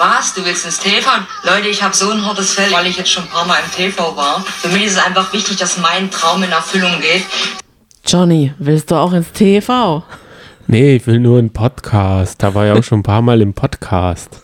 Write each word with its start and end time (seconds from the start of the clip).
Was? 0.00 0.32
Du 0.32 0.42
willst 0.46 0.64
ins 0.64 0.78
TV? 0.78 1.10
Leute, 1.42 1.68
ich 1.68 1.82
habe 1.82 1.94
so 1.94 2.10
ein 2.10 2.24
hartes 2.24 2.54
Fell, 2.54 2.72
weil 2.72 2.86
ich 2.86 2.96
jetzt 2.96 3.10
schon 3.10 3.24
ein 3.24 3.28
paar 3.28 3.46
Mal 3.46 3.58
im 3.62 3.70
TV 3.70 4.16
war. 4.16 4.40
Für 4.40 4.68
mich 4.68 4.84
ist 4.84 4.92
es 4.92 5.04
einfach 5.04 5.30
wichtig, 5.34 5.58
dass 5.58 5.76
mein 5.76 6.10
Traum 6.10 6.42
in 6.42 6.50
Erfüllung 6.50 7.02
geht. 7.02 7.22
Johnny, 8.06 8.54
willst 8.58 8.90
du 8.90 8.94
auch 8.94 9.12
ins 9.12 9.30
TV? 9.32 10.02
Nee, 10.68 10.96
ich 10.96 11.06
will 11.06 11.20
nur 11.20 11.38
einen 11.38 11.52
Podcast. 11.52 12.42
Da 12.42 12.54
war 12.54 12.64
ja 12.64 12.78
auch 12.78 12.82
schon 12.82 13.00
ein 13.00 13.02
paar 13.02 13.20
Mal 13.20 13.42
im 13.42 13.52
Podcast. 13.52 14.40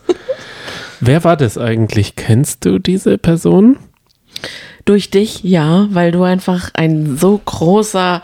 Wer 0.99 1.23
war 1.23 1.35
das 1.35 1.57
eigentlich? 1.57 2.15
Kennst 2.15 2.63
du 2.63 2.77
diese 2.77 3.17
Person? 3.17 3.79
Durch 4.87 5.09
dich, 5.09 5.43
ja, 5.43 5.89
weil 5.91 6.13
du 6.13 6.23
einfach 6.23 6.69
ein 6.73 7.17
so 7.17 7.41
großer 7.43 8.21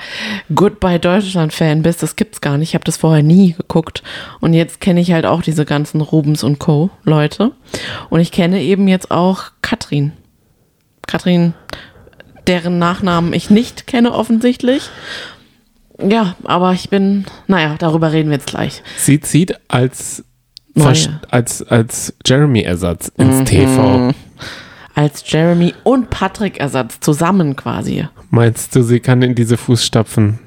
Goodbye 0.55 0.98
Deutschland-Fan 0.98 1.82
bist. 1.82 2.02
Das 2.02 2.16
gibt's 2.16 2.39
gar 2.39 2.57
nicht. 2.57 2.70
Ich 2.70 2.73
habe 2.73 2.86
das 2.86 2.95
vorher 2.95 3.21
nie 3.21 3.52
geguckt. 3.52 4.02
Und 4.39 4.54
jetzt 4.54 4.80
kenne 4.80 5.02
ich 5.02 5.12
halt 5.12 5.26
auch 5.26 5.41
diese 5.41 5.66
ganzen 5.66 5.99
Rubens 5.99 6.41
und 6.41 6.59
Co. 6.59 6.89
Leute. 7.04 7.52
Und 8.09 8.21
ich 8.21 8.31
kenne 8.31 8.62
eben 8.62 8.88
jetzt 8.88 9.12
auch 9.12 9.52
Katrin. 9.62 10.13
Katrin, 11.05 11.54
deren 12.48 12.80
Nachnamen 12.80 13.34
ich 13.34 13.49
nicht 13.49 13.85
kenne 13.85 14.13
offensichtlich. 14.13 14.90
Ja, 16.02 16.38
aber 16.45 16.71
ich 16.71 16.90
bin, 16.90 17.26
naja, 17.48 17.76
darüber 17.77 18.13
reden 18.13 18.30
wir 18.30 18.38
jetzt 18.38 18.48
gleich. 18.48 18.84
Sie 18.95 19.20
zieht 19.20 19.54
als, 19.68 20.23
als, 21.30 21.62
als 21.62 22.13
Jeremy-Ersatz 22.26 23.12
ins 23.18 23.43
TV. 23.49 24.13
Als 24.96 25.24
Jeremy 25.26 25.74
und 25.84 26.10
Patrick-Ersatz 26.10 27.00
zusammen 27.00 27.56
quasi. 27.56 28.08
Meinst 28.30 28.76
du, 28.76 28.84
sie 28.84 29.00
kann 29.00 29.22
in 29.24 29.34
diese 29.36 29.58
Fußstapfen? 29.58 30.40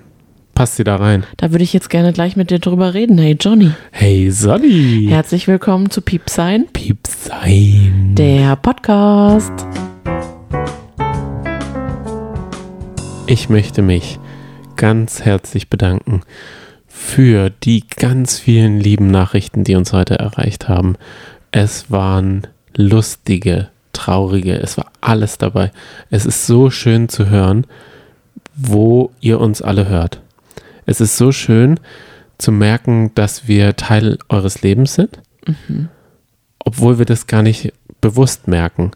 Passt 0.55 0.77
sie 0.77 0.85
da 0.85 0.97
rein? 0.97 1.25
Da 1.37 1.51
würde 1.51 1.65
ich 1.65 1.73
jetzt 1.73 1.91
gerne 1.91 2.13
gleich 2.13 2.37
mit 2.37 2.51
dir 2.51 2.59
drüber 2.61 2.95
reden. 2.95 3.19
Hey 3.19 3.37
Johnny, 3.39 3.73
Hey, 3.91 4.31
Sonny! 4.31 5.07
herzlich 5.11 5.49
willkommen 5.49 5.91
zu 5.91 6.01
Piep 6.01 6.31
sein, 6.31 6.67
Piep 6.73 6.99
sein. 7.07 8.15
der 8.17 8.57
Podcast. 8.57 9.53
Ich 13.27 13.49
möchte 13.51 13.83
mich 13.83 14.19
ganz 14.77 15.23
herzlich 15.23 15.69
bedanken 15.69 16.21
für 16.87 17.51
die 17.51 17.85
ganz 17.97 18.39
vielen 18.39 18.79
lieben 18.81 19.09
Nachrichten, 19.11 19.65
die 19.65 19.75
uns 19.75 19.93
heute 19.93 20.19
erreicht 20.19 20.69
haben. 20.69 20.95
Es 21.51 21.91
waren 21.91 22.47
lustige, 22.77 23.69
traurige, 23.97 24.55
es 24.55 24.77
war 24.77 24.87
alles 25.01 25.39
dabei. 25.39 25.73
Es 26.11 26.27
ist 26.27 26.47
so 26.47 26.71
schön 26.71 27.09
zu 27.09 27.29
hören, 27.29 27.67
wo 28.55 29.11
ihr 29.21 29.41
uns 29.41 29.63
alle 29.63 29.89
hört. 29.89 30.21
Es 30.87 31.01
ist 31.01 31.17
so 31.17 31.33
schön 31.33 31.81
zu 32.39 32.53
merken, 32.53 33.13
dass 33.15 33.49
wir 33.49 33.77
Teil 33.77 34.19
eures 34.29 34.63
Lebens 34.63 34.95
sind, 34.95 35.19
obwohl 36.59 36.99
wir 36.99 37.07
das 37.07 37.27
gar 37.27 37.43
nicht 37.43 37.73
bewusst 38.01 38.47
merken. 38.49 38.93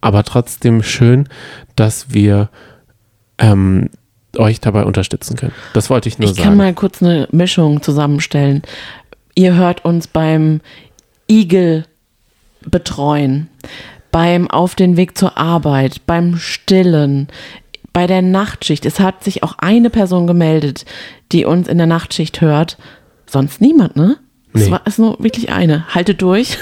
Aber 0.00 0.24
trotzdem 0.24 0.82
schön, 0.82 1.28
dass 1.76 2.12
wir 2.12 2.48
ähm, 3.38 3.90
euch 4.36 4.60
dabei 4.60 4.84
unterstützen 4.84 5.36
können. 5.36 5.52
Das 5.74 5.90
wollte 5.90 6.08
ich 6.08 6.18
nur 6.18 6.30
Ich 6.30 6.36
sagen. 6.36 6.48
kann 6.50 6.56
mal 6.56 6.74
kurz 6.74 7.02
eine 7.02 7.28
Mischung 7.32 7.82
zusammenstellen. 7.82 8.62
Ihr 9.34 9.54
hört 9.54 9.84
uns 9.84 10.06
beim 10.06 10.60
Igel 11.30 11.84
betreuen, 12.62 13.48
beim 14.12 14.50
Auf 14.50 14.74
den 14.74 14.96
Weg 14.96 15.16
zur 15.16 15.36
Arbeit, 15.38 16.06
beim 16.06 16.36
Stillen, 16.36 17.28
bei 17.92 18.06
der 18.06 18.22
Nachtschicht. 18.22 18.86
Es 18.86 19.00
hat 19.00 19.24
sich 19.24 19.42
auch 19.42 19.56
eine 19.58 19.90
Person 19.90 20.26
gemeldet, 20.26 20.84
die 21.32 21.44
uns 21.44 21.68
in 21.68 21.78
der 21.78 21.86
Nachtschicht 21.86 22.40
hört. 22.40 22.78
Sonst 23.26 23.60
niemand, 23.60 23.96
ne? 23.96 24.16
Es 24.52 24.66
Nee. 24.66 24.70
war 24.72 24.86
ist 24.86 24.98
nur 24.98 25.16
wirklich 25.22 25.52
eine. 25.52 25.86
Haltet 25.94 26.22
durch. 26.22 26.58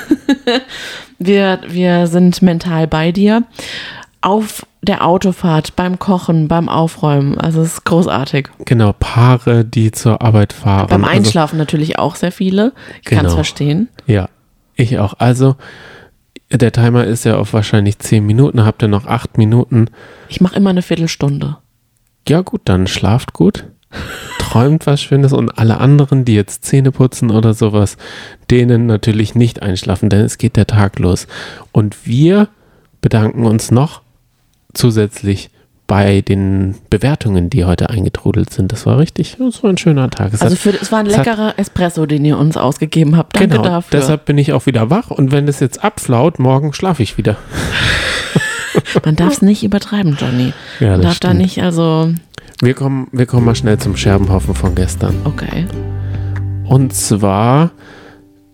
wir, 1.19 1.61
wir 1.69 2.07
sind 2.07 2.43
mental 2.43 2.87
bei 2.87 3.13
dir. 3.13 3.45
Auf 4.21 4.67
der 4.83 5.07
Autofahrt, 5.07 5.77
beim 5.77 5.99
Kochen, 5.99 6.49
beim 6.49 6.69
Aufräumen. 6.69 7.39
Also 7.39 7.63
es 7.63 7.75
ist 7.75 7.85
großartig. 7.85 8.49
genau, 8.65 8.93
Paare, 8.99 9.65
die 9.65 9.91
zur 9.93 10.21
Arbeit 10.23 10.53
fahren. 10.53 10.89
Beim 10.89 11.05
Also- 11.05 11.17
Einschlafen 11.17 11.57
natürlich 11.59 11.99
auch 11.99 12.17
sehr 12.17 12.33
viele. 12.33 12.73
Ich 13.01 13.07
kann 13.07 13.19
es 13.19 13.23
Genau. 13.25 13.35
verstehen. 13.37 13.89
Ja, 14.07 14.29
ich 14.75 14.99
auch. 14.99 15.15
Also, 15.19 15.57
der 16.51 16.73
Timer 16.73 17.05
ist 17.05 17.25
ja 17.25 17.37
auf 17.37 17.53
wahrscheinlich 17.53 17.99
10 17.99 18.25
Minuten. 18.25 18.65
Habt 18.65 18.83
ihr 18.83 18.89
noch 18.89 19.07
8 19.07 19.37
Minuten? 19.37 19.87
Ich 20.29 20.41
mache 20.41 20.57
immer 20.57 20.71
eine 20.71 20.83
Viertelstunde. 20.83 21.59
Ja, 22.27 22.41
gut, 22.41 22.63
dann 22.65 22.87
schlaft 22.87 23.33
gut. 23.33 23.65
Träumt 24.39 24.87
was 24.87 25.03
Schönes 25.03 25.33
und 25.33 25.59
alle 25.59 25.79
anderen, 25.79 26.25
die 26.25 26.35
jetzt 26.35 26.65
Zähne 26.65 26.93
putzen 26.93 27.31
oder 27.31 27.55
sowas, 27.55 27.97
denen 28.51 28.87
natürlich 28.87 29.35
nicht 29.35 29.63
einschlafen, 29.63 30.09
denn 30.11 30.25
es 30.25 30.39
geht 30.39 30.57
der 30.57 30.67
Tag 30.67 30.99
los. 30.99 31.27
Und 31.73 32.07
wir 32.07 32.49
bedanken 33.01 33.45
uns 33.47 33.71
noch 33.71 34.03
zusätzlich 34.75 35.51
bei 35.89 36.21
den 36.21 36.77
Bewertungen, 36.91 37.51
die 37.51 37.65
heute 37.65 37.91
eingetrudelt 37.91 38.53
sind. 38.53 38.71
Das 38.71 38.87
war 38.87 38.99
richtig, 38.99 39.37
das 39.39 39.63
war 39.65 39.71
ein 39.71 39.79
schöner 39.79 40.09
Tag. 40.11 40.33
Es 40.35 40.43
Also 40.43 40.55
für, 40.55 40.71
es 40.81 40.93
war 40.93 41.01
ein 41.01 41.07
es 41.07 41.17
hat- 41.19 41.27
leckerer 41.27 41.55
Espresso, 41.59 42.07
den 42.07 42.25
ihr 42.25 42.39
uns 42.39 42.57
ausgegeben 42.57 43.17
habt. 43.17 43.35
Danke 43.35 43.49
genau, 43.57 43.63
dafür. 43.65 43.99
deshalb 43.99 44.25
bin 44.27 44.39
ich 44.39 44.53
auch 44.53 44.67
wieder 44.67 44.91
wach 44.91 45.11
und 45.11 45.33
wenn 45.33 45.49
es 45.49 45.59
jetzt 45.61 45.83
abflaut, 45.83 46.39
morgen 46.39 46.73
schlafe 46.75 47.03
ich 47.03 47.19
wieder. 47.19 47.37
Man 49.05 49.17
darf 49.17 49.33
es 49.33 49.43
nicht 49.43 49.65
übertreiben, 49.65 50.17
Johnny. 50.21 50.53
Ja, 50.79 50.91
Man 50.93 51.03
darf 51.03 51.19
da 51.19 51.29
stimmt. 51.31 51.41
nicht, 51.43 51.63
also, 51.63 52.13
Wir 52.61 52.75
kommen, 52.75 53.09
wir 53.13 53.27
kommen 53.27 53.45
mal 53.47 53.57
schnell 53.57 53.79
zum 53.79 53.97
Scherbenhaufen 53.97 54.55
von 54.55 54.75
gestern. 54.75 55.15
okay. 55.25 55.67
Und 56.65 56.93
zwar 56.95 57.71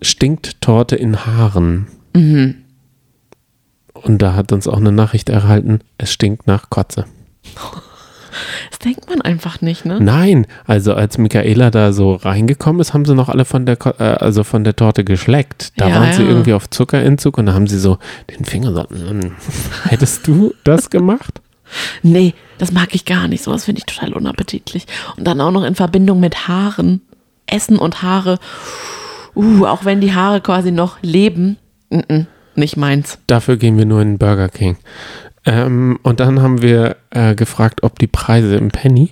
stinkt 0.00 0.60
Torte 0.60 0.94
in 0.96 1.26
Haaren. 1.26 1.88
Mhm. 2.14 2.54
Und 3.92 4.22
da 4.22 4.34
hat 4.34 4.52
uns 4.52 4.68
auch 4.68 4.76
eine 4.76 4.92
Nachricht 4.92 5.28
erhalten, 5.30 5.80
es 5.98 6.12
stinkt 6.12 6.46
nach 6.46 6.70
Kotze. 6.70 7.06
Das 8.70 8.80
denkt 8.80 9.08
man 9.08 9.20
einfach 9.22 9.60
nicht, 9.60 9.84
ne? 9.84 10.00
Nein, 10.00 10.46
also 10.66 10.94
als 10.94 11.18
Michaela 11.18 11.70
da 11.70 11.92
so 11.92 12.14
reingekommen 12.14 12.80
ist, 12.80 12.92
haben 12.92 13.04
sie 13.04 13.14
noch 13.14 13.28
alle 13.28 13.44
von 13.44 13.64
der, 13.64 13.78
äh, 14.00 14.02
also 14.02 14.42
von 14.42 14.64
der 14.64 14.74
Torte 14.74 15.04
geschleckt. 15.04 15.72
Da 15.76 15.88
Ja, 15.88 15.94
waren 16.00 16.12
sie 16.12 16.22
ja. 16.22 16.28
irgendwie 16.28 16.52
auf 16.52 16.68
Zuckerentzug 16.68 17.38
und 17.38 17.46
da 17.46 17.54
haben 17.54 17.68
sie 17.68 17.78
so 17.78 17.98
den 18.30 18.44
Finger 18.44 18.72
so, 18.72 18.86
hättest 19.84 20.26
du 20.26 20.52
das 20.64 20.90
gemacht? 20.90 21.40
Nee, 22.02 22.34
das 22.58 22.72
mag 22.72 22.94
ich 22.94 23.04
gar 23.04 23.26
nicht. 23.26 23.42
Sowas 23.42 23.64
finde 23.64 23.78
ich 23.80 23.86
total 23.86 24.12
unappetitlich. 24.12 24.86
Und 25.16 25.24
dann 25.24 25.40
auch 25.40 25.50
noch 25.50 25.64
in 25.64 25.74
Verbindung 25.74 26.20
mit 26.20 26.46
Haaren. 26.46 27.00
Essen 27.46 27.78
und 27.78 28.02
Haare. 28.02 28.38
Uh, 29.34 29.64
auch 29.66 29.84
wenn 29.84 30.00
die 30.00 30.14
Haare 30.14 30.40
quasi 30.40 30.70
noch 30.70 30.98
leben. 31.02 31.56
Mm 31.90 32.00
-mm, 32.00 32.26
nicht 32.54 32.76
meins. 32.76 33.18
Dafür 33.26 33.56
gehen 33.56 33.76
wir 33.78 33.86
nur 33.86 34.02
in 34.02 34.18
Burger 34.18 34.48
King. 34.48 34.76
Ähm, 35.46 35.98
und 36.02 36.20
dann 36.20 36.40
haben 36.42 36.62
wir 36.62 36.96
äh, 37.10 37.34
gefragt, 37.34 37.82
ob 37.82 37.98
die 37.98 38.06
Preise 38.06 38.56
im 38.56 38.70
Penny 38.70 39.10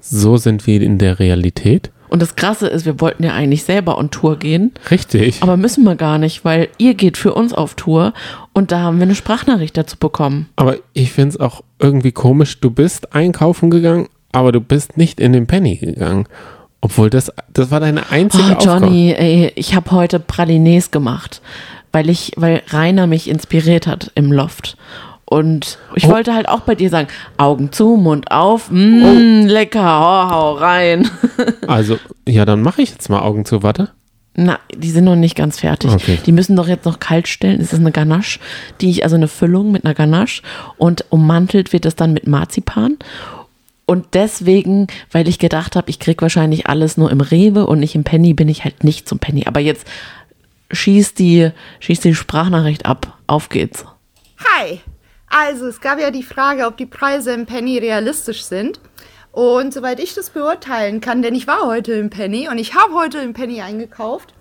so 0.00 0.36
sind 0.36 0.66
wie 0.66 0.76
in 0.76 0.98
der 0.98 1.18
Realität. 1.18 1.90
Und 2.08 2.20
das 2.22 2.34
Krasse 2.34 2.66
ist, 2.66 2.86
wir 2.86 3.00
wollten 3.00 3.22
ja 3.22 3.34
eigentlich 3.34 3.62
selber 3.62 3.96
on 3.96 4.10
Tour 4.10 4.36
gehen. 4.36 4.72
Richtig. 4.90 5.42
Aber 5.42 5.56
müssen 5.56 5.84
wir 5.84 5.94
gar 5.94 6.18
nicht, 6.18 6.44
weil 6.44 6.68
ihr 6.78 6.94
geht 6.94 7.16
für 7.16 7.34
uns 7.34 7.52
auf 7.52 7.74
Tour 7.74 8.14
und 8.52 8.72
da 8.72 8.80
haben 8.80 8.96
wir 8.98 9.04
eine 9.04 9.14
Sprachnachricht 9.14 9.76
dazu 9.76 9.96
bekommen. 9.96 10.48
Aber 10.56 10.76
ich 10.92 11.12
finde 11.12 11.28
es 11.30 11.40
auch 11.40 11.62
irgendwie 11.78 12.10
komisch, 12.10 12.58
du 12.58 12.70
bist 12.70 13.14
einkaufen 13.14 13.70
gegangen, 13.70 14.08
aber 14.32 14.50
du 14.50 14.60
bist 14.60 14.96
nicht 14.96 15.20
in 15.20 15.32
den 15.32 15.46
Penny 15.46 15.76
gegangen. 15.76 16.26
Obwohl 16.80 17.10
das, 17.10 17.30
das 17.52 17.70
war 17.70 17.78
deine 17.78 18.10
einzige 18.10 18.42
Oh, 18.44 18.56
Aufgabe. 18.56 18.86
Johnny, 18.86 19.12
ey, 19.16 19.52
ich 19.54 19.76
habe 19.76 19.90
heute 19.92 20.18
Pralines 20.18 20.90
gemacht, 20.90 21.42
weil 21.92 22.08
ich, 22.08 22.32
weil 22.36 22.62
Rainer 22.70 23.06
mich 23.06 23.28
inspiriert 23.28 23.86
hat 23.86 24.10
im 24.16 24.32
Loft. 24.32 24.76
Und 25.32 25.78
ich 25.94 26.06
Oh. 26.06 26.10
wollte 26.10 26.34
halt 26.34 26.48
auch 26.48 26.62
bei 26.62 26.74
dir 26.74 26.90
sagen, 26.90 27.06
Augen 27.38 27.70
zu, 27.70 27.96
Mund 27.96 28.32
auf, 28.32 28.68
mm, 28.70 29.46
lecker, 29.46 29.80
hau, 29.84 30.28
hau 30.30 30.52
rein. 30.54 31.08
Also, 31.68 31.98
ja, 32.28 32.44
dann 32.44 32.62
mache 32.62 32.82
ich 32.82 32.90
jetzt 32.90 33.08
mal 33.08 33.20
Augen 33.20 33.44
zu, 33.44 33.62
warte. 33.62 33.90
Na, 34.34 34.58
die 34.74 34.90
sind 34.90 35.04
noch 35.04 35.14
nicht 35.14 35.36
ganz 35.36 35.60
fertig. 35.60 35.92
Okay. 35.92 36.18
Die 36.26 36.32
müssen 36.32 36.56
doch 36.56 36.66
jetzt 36.66 36.84
noch 36.84 36.98
kalt 36.98 37.28
stellen. 37.28 37.60
Es 37.60 37.72
ist 37.72 37.78
eine 37.78 37.92
Ganache, 37.92 38.40
die 38.80 38.90
ich, 38.90 39.04
also 39.04 39.14
eine 39.14 39.28
Füllung 39.28 39.70
mit 39.70 39.84
einer 39.84 39.94
Ganache 39.94 40.42
und 40.78 41.04
ummantelt 41.10 41.72
wird 41.72 41.86
es 41.86 41.94
dann 41.94 42.12
mit 42.12 42.26
Marzipan. 42.26 42.96
Und 43.86 44.06
deswegen, 44.14 44.88
weil 45.12 45.28
ich 45.28 45.38
gedacht 45.38 45.76
habe, 45.76 45.90
ich 45.90 46.00
krieg 46.00 46.22
wahrscheinlich 46.22 46.66
alles 46.66 46.96
nur 46.96 47.10
im 47.10 47.20
Rewe 47.20 47.66
und 47.66 47.78
nicht 47.80 47.94
im 47.94 48.02
Penny, 48.04 48.34
bin 48.34 48.48
ich 48.48 48.64
halt 48.64 48.82
nicht 48.82 49.08
zum 49.08 49.18
Penny. 49.20 49.44
Aber 49.46 49.60
jetzt 49.60 49.86
schießt 50.72 51.18
die, 51.20 51.50
schießt 51.80 52.04
die 52.04 52.14
Sprachnachricht 52.16 52.86
ab. 52.86 53.16
Auf 53.28 53.48
geht's. 53.48 53.84
Hi! 54.56 54.80
Also, 55.30 55.66
es 55.68 55.80
gab 55.80 56.00
ja 56.00 56.10
die 56.10 56.24
Frage, 56.24 56.66
ob 56.66 56.76
die 56.76 56.86
Preise 56.86 57.32
im 57.32 57.46
Penny 57.46 57.78
realistisch 57.78 58.42
sind. 58.42 58.80
Und 59.32 59.72
soweit 59.72 60.00
ich 60.00 60.14
das 60.14 60.30
beurteilen 60.30 61.00
kann, 61.00 61.22
denn 61.22 61.36
ich 61.36 61.46
war 61.46 61.64
heute 61.66 61.92
im 61.92 62.10
Penny 62.10 62.48
und 62.48 62.58
ich 62.58 62.74
habe 62.74 62.94
heute 62.94 63.18
im 63.18 63.32
Penny 63.32 63.60
eingekauft, 63.60 64.34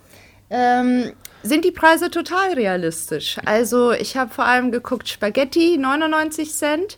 ähm, 0.50 1.12
sind 1.44 1.64
die 1.64 1.72
Preise 1.72 2.10
total 2.10 2.54
realistisch. 2.54 3.38
Also, 3.46 3.92
ich 3.92 4.18
habe 4.18 4.34
vor 4.34 4.46
allem 4.46 4.72
geguckt, 4.72 5.08
Spaghetti 5.08 5.78
99 5.78 6.52
Cent, 6.52 6.98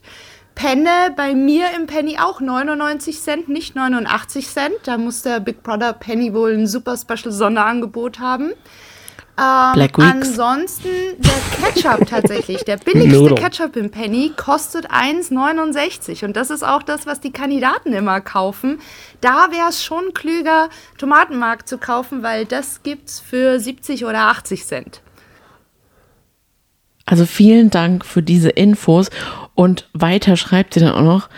Penne 0.55 1.13
bei 1.15 1.33
mir 1.33 1.67
im 1.75 1.85
Penny 1.85 2.17
auch 2.17 2.39
99 2.39 3.19
Cent, 3.19 3.49
nicht 3.49 3.75
89 3.75 4.47
Cent. 4.47 4.75
Da 4.83 4.97
muss 4.97 5.21
der 5.21 5.39
Big 5.41 5.63
Brother 5.63 5.93
Penny 5.93 6.33
wohl 6.33 6.53
ein 6.53 6.67
super 6.67 6.95
Special 6.97 7.31
Sonderangebot 7.31 8.19
haben. 8.19 8.53
Ähm, 9.41 9.73
Black 9.73 9.97
Weeks. 9.97 10.11
Ansonsten 10.11 10.89
der 11.17 11.71
Ketchup 11.71 12.07
tatsächlich. 12.07 12.63
Der 12.63 12.77
billigste. 12.77 13.35
Ketchup 13.35 13.75
im 13.75 13.89
Penny 13.89 14.31
kostet 14.35 14.91
1,69. 14.91 16.23
Und 16.25 16.35
das 16.35 16.51
ist 16.51 16.63
auch 16.63 16.83
das, 16.83 17.07
was 17.07 17.19
die 17.19 17.31
Kandidaten 17.31 17.93
immer 17.93 18.21
kaufen. 18.21 18.79
Da 19.19 19.47
wäre 19.51 19.69
es 19.69 19.83
schon 19.83 20.13
klüger, 20.13 20.69
Tomatenmark 20.97 21.67
zu 21.67 21.77
kaufen, 21.77 22.21
weil 22.21 22.45
das 22.45 22.83
gibt's 22.83 23.19
für 23.19 23.59
70 23.59 24.05
oder 24.05 24.27
80 24.27 24.65
Cent. 24.65 25.01
Also 27.05 27.25
vielen 27.25 27.71
Dank 27.71 28.05
für 28.05 28.21
diese 28.21 28.49
Infos. 28.49 29.09
Und 29.55 29.89
weiter 29.93 30.37
schreibt 30.37 30.75
sie 30.75 30.79
dann 30.81 30.93
auch 30.93 31.01
noch, 31.01 31.29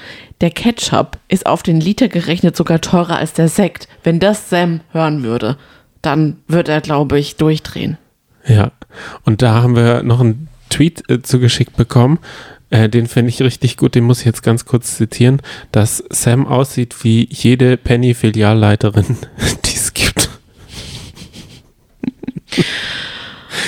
der 0.41 0.51
Ketchup 0.51 1.17
ist 1.29 1.45
auf 1.45 1.63
den 1.63 1.79
Liter 1.79 2.09
gerechnet 2.09 2.55
sogar 2.57 2.81
teurer 2.81 3.15
als 3.15 3.33
der 3.33 3.47
Sekt. 3.47 3.87
Wenn 4.03 4.19
das 4.19 4.49
Sam 4.49 4.81
hören 4.91 5.23
würde, 5.23 5.57
dann 6.03 6.37
wird 6.47 6.69
er, 6.69 6.81
glaube 6.81 7.17
ich, 7.17 7.37
durchdrehen. 7.37 7.97
Ja, 8.45 8.71
und 9.23 9.41
da 9.41 9.63
haben 9.63 9.75
wir 9.75 10.03
noch 10.03 10.19
einen 10.19 10.49
Tweet 10.69 11.09
äh, 11.09 11.21
zugeschickt 11.21 11.75
bekommen. 11.75 12.19
Äh, 12.69 12.89
den 12.89 13.07
finde 13.07 13.29
ich 13.29 13.41
richtig 13.41 13.77
gut, 13.77 13.95
den 13.95 14.03
muss 14.03 14.19
ich 14.19 14.25
jetzt 14.25 14.43
ganz 14.43 14.65
kurz 14.65 14.97
zitieren, 14.97 15.41
dass 15.71 16.03
Sam 16.09 16.45
aussieht 16.45 17.03
wie 17.03 17.27
jede 17.31 17.77
Penny-Filialleiterin, 17.77 19.17
die 19.65 19.75
es 19.75 19.93
gibt. 19.93 20.29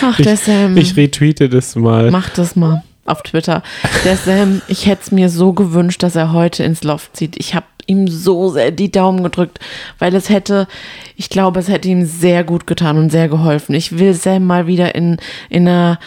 Ach, 0.02 0.18
der 0.18 0.38
Sam. 0.38 0.78
Ich 0.78 0.98
retweete 0.98 1.50
das 1.50 1.76
mal. 1.76 2.12
Mach 2.12 2.30
das 2.30 2.56
mal 2.56 2.84
auf 3.06 3.22
Twitter. 3.22 3.64
Der 4.04 4.18
Sam, 4.18 4.62
ich 4.68 4.88
hätte 4.88 5.04
es 5.04 5.12
mir 5.12 5.30
so 5.30 5.54
gewünscht, 5.54 6.04
dass 6.04 6.16
er 6.16 6.34
heute 6.34 6.64
ins 6.64 6.84
Loft 6.84 7.16
zieht. 7.16 7.38
Ich 7.38 7.56
habe 7.56 7.66
ihm 7.88 8.08
so 8.08 8.50
sehr 8.50 8.72
die 8.72 8.92
Daumen 8.92 9.24
gedrückt, 9.24 9.60
weil 10.00 10.14
es 10.16 10.30
hätte, 10.30 10.68
ich 11.16 11.30
glaube, 11.30 11.60
es 11.60 11.68
hätte 11.70 11.88
ihm 11.88 12.06
sehr 12.06 12.44
gut 12.44 12.68
getan 12.68 12.98
und 12.98 13.10
sehr 13.12 13.28
geholfen. 13.30 13.76
Ich 13.76 13.98
will 13.98 14.14
Sam 14.14 14.46
mal 14.46 14.68
wieder 14.68 14.96
in, 14.96 15.18
in 15.50 15.68
einer 15.68 16.00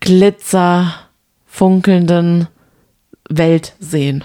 glitzer 0.00 0.94
funkelnden 1.46 2.48
Welt 3.28 3.74
sehen. 3.78 4.24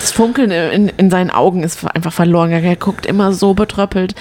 Das 0.00 0.12
Funkeln 0.12 0.50
in, 0.50 0.88
in 0.90 1.10
seinen 1.10 1.30
Augen 1.30 1.62
ist 1.62 1.84
einfach 1.94 2.12
verloren. 2.12 2.50
Er 2.50 2.76
guckt 2.76 3.06
immer 3.06 3.32
so 3.32 3.54
betröppelt. 3.54 4.14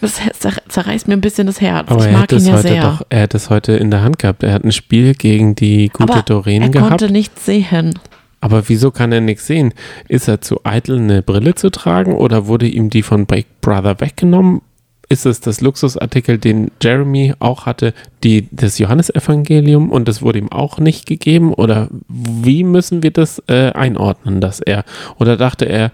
Das 0.00 0.18
zer- 0.18 0.62
zerreißt 0.68 1.06
mir 1.06 1.14
ein 1.14 1.20
bisschen 1.20 1.46
das 1.46 1.60
Herz. 1.60 1.88
Aber 1.90 2.00
ich 2.00 2.06
er 2.06 2.12
mag 2.12 2.22
hat 2.22 2.32
ihn 2.32 2.38
es 2.38 2.46
ja 2.46 2.54
heute 2.54 2.68
sehr. 2.68 2.80
doch, 2.82 3.02
er 3.10 3.22
hat 3.22 3.34
es 3.34 3.50
heute 3.50 3.72
in 3.72 3.90
der 3.90 4.00
Hand 4.02 4.18
gehabt. 4.18 4.42
Er 4.42 4.52
hat 4.54 4.64
ein 4.64 4.72
Spiel 4.72 5.14
gegen 5.14 5.54
die 5.54 5.90
gute 5.90 6.12
Aber 6.14 6.22
Doreen 6.22 6.62
er 6.62 6.68
gehabt. 6.70 6.88
konnte 6.88 7.10
nichts 7.10 7.44
sehen. 7.44 7.98
Aber 8.46 8.68
wieso 8.68 8.92
kann 8.92 9.10
er 9.10 9.20
nichts 9.20 9.48
sehen? 9.48 9.74
Ist 10.06 10.28
er 10.28 10.40
zu 10.40 10.60
eitel, 10.62 11.00
eine 11.00 11.20
Brille 11.20 11.56
zu 11.56 11.68
tragen 11.68 12.14
oder 12.14 12.46
wurde 12.46 12.68
ihm 12.68 12.90
die 12.90 13.02
von 13.02 13.26
Big 13.26 13.46
Brother 13.60 14.00
weggenommen? 14.00 14.62
Ist 15.08 15.26
es 15.26 15.40
das 15.40 15.60
Luxusartikel, 15.60 16.38
den 16.38 16.70
Jeremy 16.80 17.34
auch 17.40 17.66
hatte, 17.66 17.92
die, 18.22 18.46
das 18.52 18.78
Johannesevangelium 18.78 19.90
und 19.90 20.06
das 20.06 20.22
wurde 20.22 20.38
ihm 20.38 20.52
auch 20.52 20.78
nicht 20.78 21.06
gegeben? 21.06 21.54
Oder 21.54 21.88
wie 22.06 22.62
müssen 22.62 23.02
wir 23.02 23.10
das 23.10 23.42
äh, 23.48 23.72
einordnen, 23.72 24.40
dass 24.40 24.60
er, 24.60 24.84
oder 25.18 25.36
dachte 25.36 25.64
er, 25.64 25.90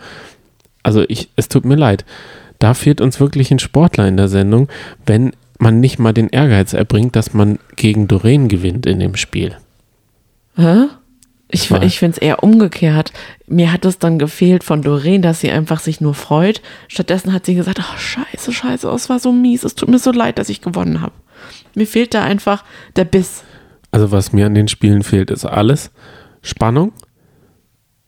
also 0.82 1.06
ich, 1.08 1.30
es 1.36 1.48
tut 1.48 1.64
mir 1.64 1.76
leid, 1.76 2.04
da 2.58 2.74
fehlt 2.74 3.00
uns 3.00 3.18
wirklich 3.18 3.50
ein 3.50 3.60
Sportler 3.60 4.06
in 4.06 4.18
der 4.18 4.28
Sendung, 4.28 4.68
wenn 5.06 5.32
man 5.58 5.80
nicht 5.80 5.98
mal 5.98 6.12
den 6.12 6.28
Ehrgeiz 6.28 6.74
erbringt, 6.74 7.16
dass 7.16 7.32
man 7.32 7.58
gegen 7.76 8.08
Doreen 8.08 8.48
gewinnt 8.48 8.84
in 8.84 8.98
dem 8.98 9.16
Spiel. 9.16 9.56
Hä? 10.56 10.88
Ich, 11.54 11.70
ich 11.70 11.98
finde 11.98 12.16
es 12.16 12.22
eher 12.22 12.42
umgekehrt. 12.42 13.12
Mir 13.46 13.72
hat 13.72 13.84
es 13.84 13.98
dann 13.98 14.18
gefehlt 14.18 14.64
von 14.64 14.80
Doreen, 14.80 15.20
dass 15.20 15.40
sie 15.40 15.50
einfach 15.50 15.80
sich 15.80 16.00
nur 16.00 16.14
freut. 16.14 16.62
Stattdessen 16.88 17.32
hat 17.32 17.44
sie 17.44 17.54
gesagt, 17.54 17.78
ach 17.80 17.98
scheiße, 17.98 18.52
scheiße, 18.52 18.88
es 18.88 19.10
war 19.10 19.18
so 19.18 19.32
mies, 19.32 19.62
es 19.62 19.74
tut 19.74 19.90
mir 19.90 19.98
so 19.98 20.12
leid, 20.12 20.38
dass 20.38 20.48
ich 20.48 20.62
gewonnen 20.62 21.02
habe. 21.02 21.12
Mir 21.74 21.86
fehlt 21.86 22.14
da 22.14 22.22
einfach 22.22 22.64
der 22.96 23.04
Biss. 23.04 23.44
Also 23.90 24.10
was 24.10 24.32
mir 24.32 24.46
an 24.46 24.54
den 24.54 24.68
Spielen 24.68 25.02
fehlt, 25.02 25.30
ist 25.30 25.44
alles. 25.44 25.90
Spannung, 26.40 26.92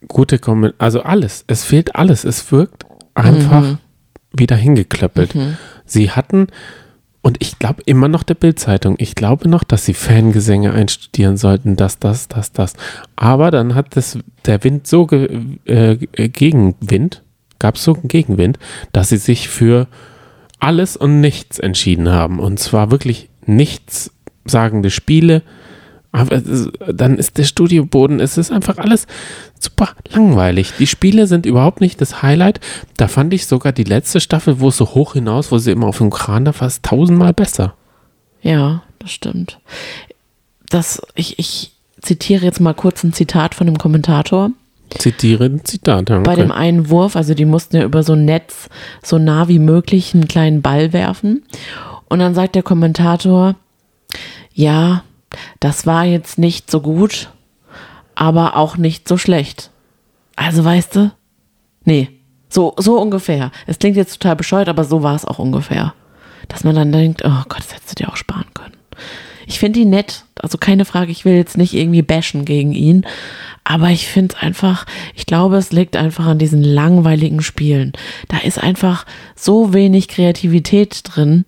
gute 0.07 0.39
Kommentare, 0.39 0.79
also 0.79 1.03
alles. 1.03 1.45
Es 1.47 1.63
fehlt 1.63 1.95
alles. 1.95 2.23
Es 2.23 2.51
wirkt 2.51 2.85
einfach 3.13 3.77
wieder 4.35 4.55
hingeklöppelt. 4.55 5.35
Sie 5.85 6.09
hatten, 6.09 6.47
und 7.25 7.37
ich 7.39 7.57
glaube 7.57 7.81
immer 7.87 8.07
noch 8.07 8.21
der 8.21 8.35
Bildzeitung, 8.35 8.97
ich 8.99 9.15
glaube 9.15 9.49
noch, 9.49 9.63
dass 9.63 9.83
sie 9.83 9.95
Fangesänge 9.95 10.73
einstudieren 10.73 11.37
sollten, 11.37 11.75
das, 11.75 11.97
das, 11.97 12.27
das, 12.27 12.51
das. 12.51 12.75
Aber 13.15 13.49
dann 13.49 13.73
hat 13.73 13.95
das, 13.95 14.19
der 14.45 14.63
Wind 14.63 14.85
so 14.85 15.07
ge, 15.07 15.39
äh, 15.65 15.95
Gegenwind, 16.27 17.23
gab 17.57 17.77
es 17.77 17.83
so 17.83 17.95
einen 17.95 18.09
Gegenwind, 18.09 18.59
dass 18.93 19.09
sie 19.09 19.17
sich 19.17 19.49
für 19.49 19.87
alles 20.59 20.95
und 20.95 21.19
nichts 21.19 21.57
entschieden 21.57 22.09
haben. 22.09 22.37
Und 22.37 22.59
zwar 22.59 22.91
wirklich 22.91 23.27
nichts 23.47 24.11
sagende 24.45 24.91
Spiele. 24.91 25.41
Aber 26.15 26.41
dann 26.93 27.17
ist 27.17 27.37
der 27.37 27.43
Studioboden, 27.43 28.19
es 28.19 28.37
ist 28.37 28.51
einfach 28.51 28.77
alles 28.77 29.07
super 29.59 29.89
langweilig. 30.09 30.73
Die 30.79 30.87
Spiele 30.87 31.27
sind 31.27 31.45
überhaupt 31.45 31.81
nicht 31.81 31.99
das 32.01 32.21
Highlight. 32.21 32.59
Da 32.97 33.07
fand 33.07 33.33
ich 33.33 33.45
sogar 33.47 33.71
die 33.71 33.83
letzte 33.83 34.19
Staffel, 34.19 34.59
wo 34.59 34.69
es 34.69 34.77
so 34.77 34.93
hoch 34.95 35.13
hinaus, 35.13 35.51
wo 35.51 35.57
sie 35.57 35.71
immer 35.71 35.87
auf 35.87 35.97
dem 35.97 36.09
Kran 36.09 36.45
da 36.45 36.53
fast 36.53 36.83
tausendmal 36.83 37.33
besser. 37.33 37.73
Ja, 38.41 38.83
das 38.99 39.11
stimmt. 39.11 39.59
Das, 40.69 41.01
ich, 41.15 41.39
ich 41.39 41.71
zitiere 42.01 42.45
jetzt 42.45 42.59
mal 42.59 42.73
kurz 42.73 43.03
ein 43.03 43.13
Zitat 43.13 43.55
von 43.55 43.67
dem 43.67 43.77
Kommentator. 43.77 44.51
Zitiere 44.97 45.45
ein 45.45 45.65
Zitat. 45.65 46.09
ja, 46.09 46.19
Bei 46.19 46.33
okay. 46.33 46.41
dem 46.41 46.51
einen 46.51 46.89
Wurf, 46.89 47.15
also 47.15 47.33
die 47.33 47.45
mussten 47.45 47.75
ja 47.75 47.83
über 47.83 48.03
so 48.03 48.13
ein 48.13 48.25
Netz 48.25 48.69
so 49.03 49.17
nah 49.17 49.47
wie 49.47 49.59
möglich 49.59 50.13
einen 50.13 50.27
kleinen 50.27 50.61
Ball 50.61 50.93
werfen. 50.93 51.43
Und 52.07 52.19
dann 52.19 52.35
sagt 52.35 52.55
der 52.55 52.63
Kommentator, 52.63 53.55
ja, 54.53 55.03
das 55.59 55.85
war 55.85 56.05
jetzt 56.05 56.37
nicht 56.37 56.69
so 56.69 56.81
gut, 56.81 57.29
aber 58.15 58.55
auch 58.55 58.77
nicht 58.77 59.07
so 59.07 59.17
schlecht. 59.17 59.71
Also 60.35 60.63
weißt 60.63 60.95
du? 60.95 61.11
Nee, 61.83 62.09
so, 62.49 62.73
so 62.77 62.99
ungefähr. 62.99 63.51
Es 63.67 63.79
klingt 63.79 63.97
jetzt 63.97 64.19
total 64.19 64.35
bescheuert, 64.35 64.69
aber 64.69 64.83
so 64.83 65.03
war 65.03 65.15
es 65.15 65.25
auch 65.25 65.39
ungefähr. 65.39 65.93
Dass 66.47 66.63
man 66.63 66.75
dann 66.75 66.91
denkt, 66.91 67.23
oh 67.25 67.43
Gott, 67.49 67.59
das 67.59 67.73
hättest 67.73 67.91
du 67.91 68.03
dir 68.03 68.11
auch 68.11 68.17
sparen 68.17 68.47
können. 68.53 68.75
Ich 69.47 69.59
finde 69.59 69.79
ihn 69.79 69.89
nett, 69.89 70.25
also 70.41 70.57
keine 70.57 70.85
Frage, 70.85 71.11
ich 71.11 71.25
will 71.25 71.35
jetzt 71.35 71.57
nicht 71.57 71.73
irgendwie 71.73 72.01
bashen 72.01 72.45
gegen 72.45 72.73
ihn, 72.73 73.05
aber 73.63 73.89
ich 73.89 74.07
finde 74.07 74.35
es 74.35 74.41
einfach, 74.41 74.85
ich 75.13 75.25
glaube, 75.25 75.57
es 75.57 75.71
liegt 75.71 75.95
einfach 75.95 76.25
an 76.25 76.39
diesen 76.39 76.63
langweiligen 76.63 77.41
Spielen. 77.41 77.93
Da 78.27 78.37
ist 78.37 78.61
einfach 78.61 79.05
so 79.35 79.73
wenig 79.73 80.07
Kreativität 80.07 81.01
drin, 81.03 81.45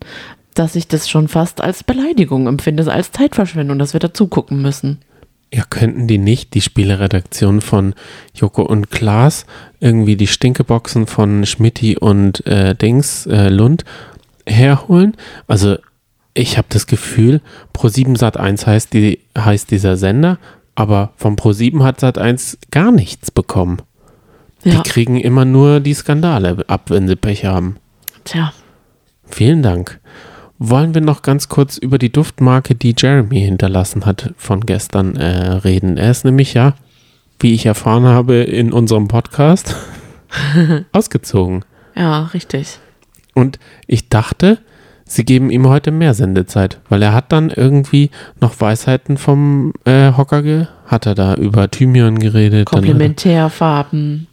dass 0.60 0.76
ich 0.76 0.88
das 0.88 1.10
schon 1.10 1.28
fast 1.28 1.62
als 1.62 1.84
Beleidigung 1.84 2.48
empfinde, 2.48 2.92
als 2.92 3.12
Zeitverschwendung, 3.12 3.80
dass 3.80 3.94
wir 3.94 4.00
dazu 4.00 4.28
gucken 4.28 4.62
müssen. 4.62 5.00
Ja, 5.54 5.64
könnten 5.70 6.08
die 6.08 6.18
nicht 6.18 6.54
die 6.56 6.62
Spieleredaktion 6.62 7.62
von 7.62 7.94
Joko 8.36 8.64
und 8.64 8.92
Klaas 8.92 9.46
irgendwie 9.80 10.18
die 10.18 10.28
Stinkeboxen 10.28 11.08
von 11.08 11.46
Schmidti 11.46 11.98
und 11.98 12.46
äh, 12.46 12.76
Dings 12.76 13.26
äh, 13.28 13.48
Lund 13.48 13.86
herholen? 14.46 15.16
Also 15.48 15.78
ich 16.34 16.58
habe 16.58 16.68
das 16.70 16.86
Gefühl, 16.86 17.42
Pro7 17.74 18.18
Sat1 18.18 18.66
heißt, 18.66 18.94
die, 18.94 19.22
heißt 19.38 19.72
dieser 19.72 19.96
Sender, 19.96 20.38
aber 20.76 21.14
vom 21.16 21.36
Pro7 21.36 21.82
hat 21.84 22.04
Sat1 22.04 22.58
gar 22.72 22.92
nichts 22.92 23.32
bekommen. 23.32 23.82
Ja, 24.64 24.82
Die 24.82 24.90
kriegen 24.90 25.18
immer 25.20 25.46
nur 25.46 25.80
die 25.80 25.94
Skandale 25.94 26.66
ab, 26.68 26.90
wenn 26.90 27.08
sie 27.08 27.16
Pech 27.16 27.46
haben. 27.46 27.78
tja. 28.26 28.52
Vielen 29.30 29.62
Dank. 29.62 30.00
Wollen 30.60 30.94
wir 30.96 31.02
noch 31.02 31.22
ganz 31.22 31.50
kurz 31.50 31.78
über 31.78 31.98
die 32.00 32.12
Duftmarke, 32.12 32.74
die 32.76 32.96
Jeremy 32.98 33.40
hinterlassen 33.42 34.06
hat, 34.06 34.34
von 34.38 34.62
gestern 34.62 35.16
äh, 35.16 35.52
reden? 35.54 35.98
Er 35.98 36.10
ist 36.12 36.26
nämlich 36.26 36.54
ja, 36.56 36.74
wie 37.40 37.54
ich 37.54 37.66
erfahren 37.68 38.06
habe 38.06 38.36
in 38.38 38.74
unserem 38.74 39.08
Podcast, 39.08 39.76
ausgezogen. 40.92 41.64
Ja, 41.96 42.24
richtig. 42.34 42.80
Und 43.36 43.60
ich 43.86 44.10
dachte, 44.10 44.58
sie 45.06 45.26
geben 45.26 45.52
ihm 45.52 45.68
heute 45.68 45.92
mehr 45.92 46.14
Sendezeit, 46.16 46.80
weil 46.90 47.04
er 47.04 47.14
hat 47.14 47.32
dann 47.32 47.50
irgendwie 47.52 48.10
noch 48.42 48.60
Weisheiten 48.60 49.18
vom 49.18 49.74
äh, 49.86 50.12
Hocker, 50.18 50.42
ge 50.42 50.66
hat 50.88 51.06
er 51.06 51.14
da 51.16 51.36
über 51.36 51.70
Thymian 51.70 52.18
geredet. 52.18 52.62
er- 52.62 52.66
Komplementärfarben. 52.66 54.28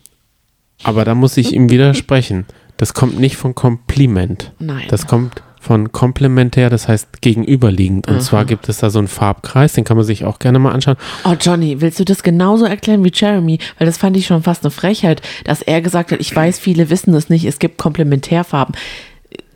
Aber 0.85 1.05
da 1.05 1.15
muss 1.15 1.37
ich 1.37 1.53
ihm 1.53 1.69
widersprechen. 1.71 2.47
Das 2.77 2.95
kommt 2.95 3.19
nicht 3.21 3.37
von 3.37 3.55
Kompliment. 3.55 4.53
Nein. 4.59 4.85
Das 4.89 5.07
kommt 5.07 5.43
von 5.65 5.93
komplementär, 5.93 6.69
das 6.69 6.89
heißt 6.89 7.23
gegenüberliegend. 7.23 8.07
Und 8.09 8.23
zwar 8.23 8.45
gibt 8.45 8.69
es 8.69 8.79
da 8.79 8.91
so 8.91 8.99
einen 8.99 9.09
Farbkreis, 9.09 9.73
den 9.73 9.85
kann 9.85 9.97
man 9.97 10.05
sich 10.05 10.25
auch 10.25 10.39
gerne 10.39 10.59
mal 10.59 10.73
anschauen. 10.73 10.97
Oh, 11.25 11.35
Johnny, 11.41 11.81
willst 11.81 11.99
du 11.99 12.05
das 12.05 12.23
genauso 12.23 12.67
erklären 12.67 13.03
wie 13.03 13.13
Jeremy? 13.13 13.59
Weil 13.79 13.87
das 13.87 13.97
fand 13.97 14.17
ich 14.17 14.27
schon 14.27 14.43
fast 14.43 14.63
eine 14.63 14.71
Frechheit, 14.71 15.23
dass 15.45 15.63
er 15.63 15.81
gesagt 15.81 16.13
hat, 16.13 16.21
ich 16.21 16.35
weiß, 16.35 16.59
viele 16.59 16.91
wissen 16.91 17.15
es 17.15 17.31
nicht, 17.31 17.47
es 17.47 17.59
gibt 17.59 17.79
Komplementärfarben. 17.79 18.75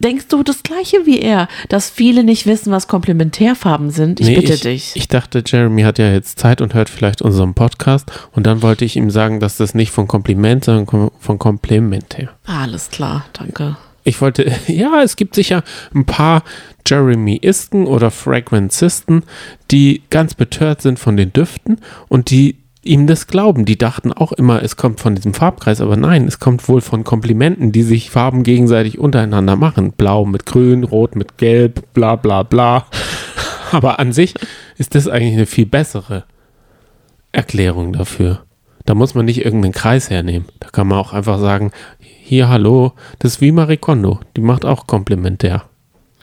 Denkst 0.00 0.28
du 0.28 0.42
das 0.44 0.62
gleiche 0.62 1.06
wie 1.06 1.20
er, 1.20 1.48
dass 1.68 1.90
viele 1.90 2.22
nicht 2.22 2.46
wissen, 2.46 2.72
was 2.72 2.86
Komplementärfarben 2.86 3.90
sind? 3.90 4.20
Ich 4.20 4.28
Nee, 4.28 4.36
bitte 4.36 4.54
ich, 4.54 4.60
dich. 4.60 4.92
Ich 4.94 5.08
dachte, 5.08 5.42
Jeremy 5.44 5.82
hat 5.82 5.98
ja 5.98 6.12
jetzt 6.12 6.38
Zeit 6.38 6.60
und 6.60 6.72
hört 6.72 6.88
vielleicht 6.88 7.20
unseren 7.20 7.54
Podcast. 7.54 8.10
Und 8.32 8.46
dann 8.46 8.62
wollte 8.62 8.84
ich 8.84 8.96
ihm 8.96 9.10
sagen, 9.10 9.40
dass 9.40 9.56
das 9.56 9.74
nicht 9.74 9.90
von 9.90 10.06
Kompliment, 10.06 10.64
sondern 10.64 11.10
von 11.18 11.38
komplementär. 11.38 12.30
Alles 12.46 12.90
klar, 12.90 13.26
danke. 13.32 13.76
Ich 14.08 14.22
wollte, 14.22 14.50
ja, 14.66 15.02
es 15.02 15.16
gibt 15.16 15.34
sicher 15.34 15.62
ein 15.94 16.06
paar 16.06 16.42
Jeremy-Isten 16.86 17.86
oder 17.86 18.10
Fragrancisten, 18.10 19.24
die 19.70 20.02
ganz 20.08 20.34
betört 20.34 20.80
sind 20.80 20.98
von 20.98 21.16
den 21.16 21.32
Düften 21.32 21.78
und 22.08 22.30
die 22.30 22.56
ihm 22.82 23.06
das 23.06 23.26
glauben. 23.26 23.66
Die 23.66 23.76
dachten 23.76 24.12
auch 24.12 24.32
immer, 24.32 24.62
es 24.62 24.76
kommt 24.76 25.00
von 25.00 25.14
diesem 25.14 25.34
Farbkreis, 25.34 25.82
aber 25.82 25.96
nein, 25.96 26.26
es 26.26 26.38
kommt 26.38 26.66
wohl 26.68 26.80
von 26.80 27.04
Komplimenten, 27.04 27.70
die 27.70 27.82
sich 27.82 28.10
Farben 28.10 28.44
gegenseitig 28.44 28.98
untereinander 28.98 29.56
machen. 29.56 29.92
Blau 29.92 30.24
mit 30.24 30.46
Grün, 30.46 30.84
Rot 30.84 31.14
mit 31.14 31.36
Gelb, 31.36 31.92
bla 31.92 32.16
bla 32.16 32.42
bla. 32.42 32.86
Aber 33.70 33.98
an 33.98 34.12
sich 34.14 34.32
ist 34.78 34.94
das 34.94 35.08
eigentlich 35.08 35.34
eine 35.34 35.44
viel 35.44 35.66
bessere 35.66 36.24
Erklärung 37.32 37.92
dafür. 37.92 38.44
Da 38.86 38.94
muss 38.94 39.14
man 39.14 39.26
nicht 39.26 39.44
irgendeinen 39.44 39.74
Kreis 39.74 40.08
hernehmen. 40.08 40.48
Da 40.60 40.70
kann 40.70 40.86
man 40.86 40.96
auch 40.96 41.12
einfach 41.12 41.38
sagen, 41.38 41.72
hier, 42.28 42.48
hallo, 42.50 42.92
das 43.18 43.34
ist 43.34 43.40
wie 43.40 43.52
Marie 43.52 43.78
Kondo. 43.78 44.20
Die 44.36 44.42
macht 44.42 44.66
auch 44.66 44.86
komplementär. 44.86 45.64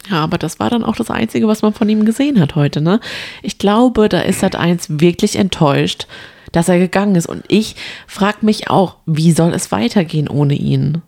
Ja, 0.09 0.23
aber 0.23 0.37
das 0.37 0.59
war 0.59 0.69
dann 0.69 0.83
auch 0.83 0.95
das 0.95 1.09
Einzige, 1.09 1.47
was 1.47 1.63
man 1.63 1.73
von 1.73 1.89
ihm 1.89 2.05
gesehen 2.05 2.39
hat 2.39 2.53
heute, 2.53 2.79
ne? 2.79 2.99
Ich 3.41 3.57
glaube, 3.57 4.07
da 4.07 4.19
ist 4.19 4.41
Sat 4.41 4.55
1 4.55 4.99
wirklich 4.99 5.35
enttäuscht, 5.35 6.05
dass 6.51 6.69
er 6.69 6.77
gegangen 6.77 7.15
ist. 7.15 7.25
Und 7.25 7.43
ich 7.47 7.75
frage 8.05 8.45
mich 8.45 8.69
auch, 8.69 8.97
wie 9.07 9.31
soll 9.31 9.51
es 9.53 9.71
weitergehen 9.71 10.27
ohne 10.27 10.53
ihn? 10.53 11.01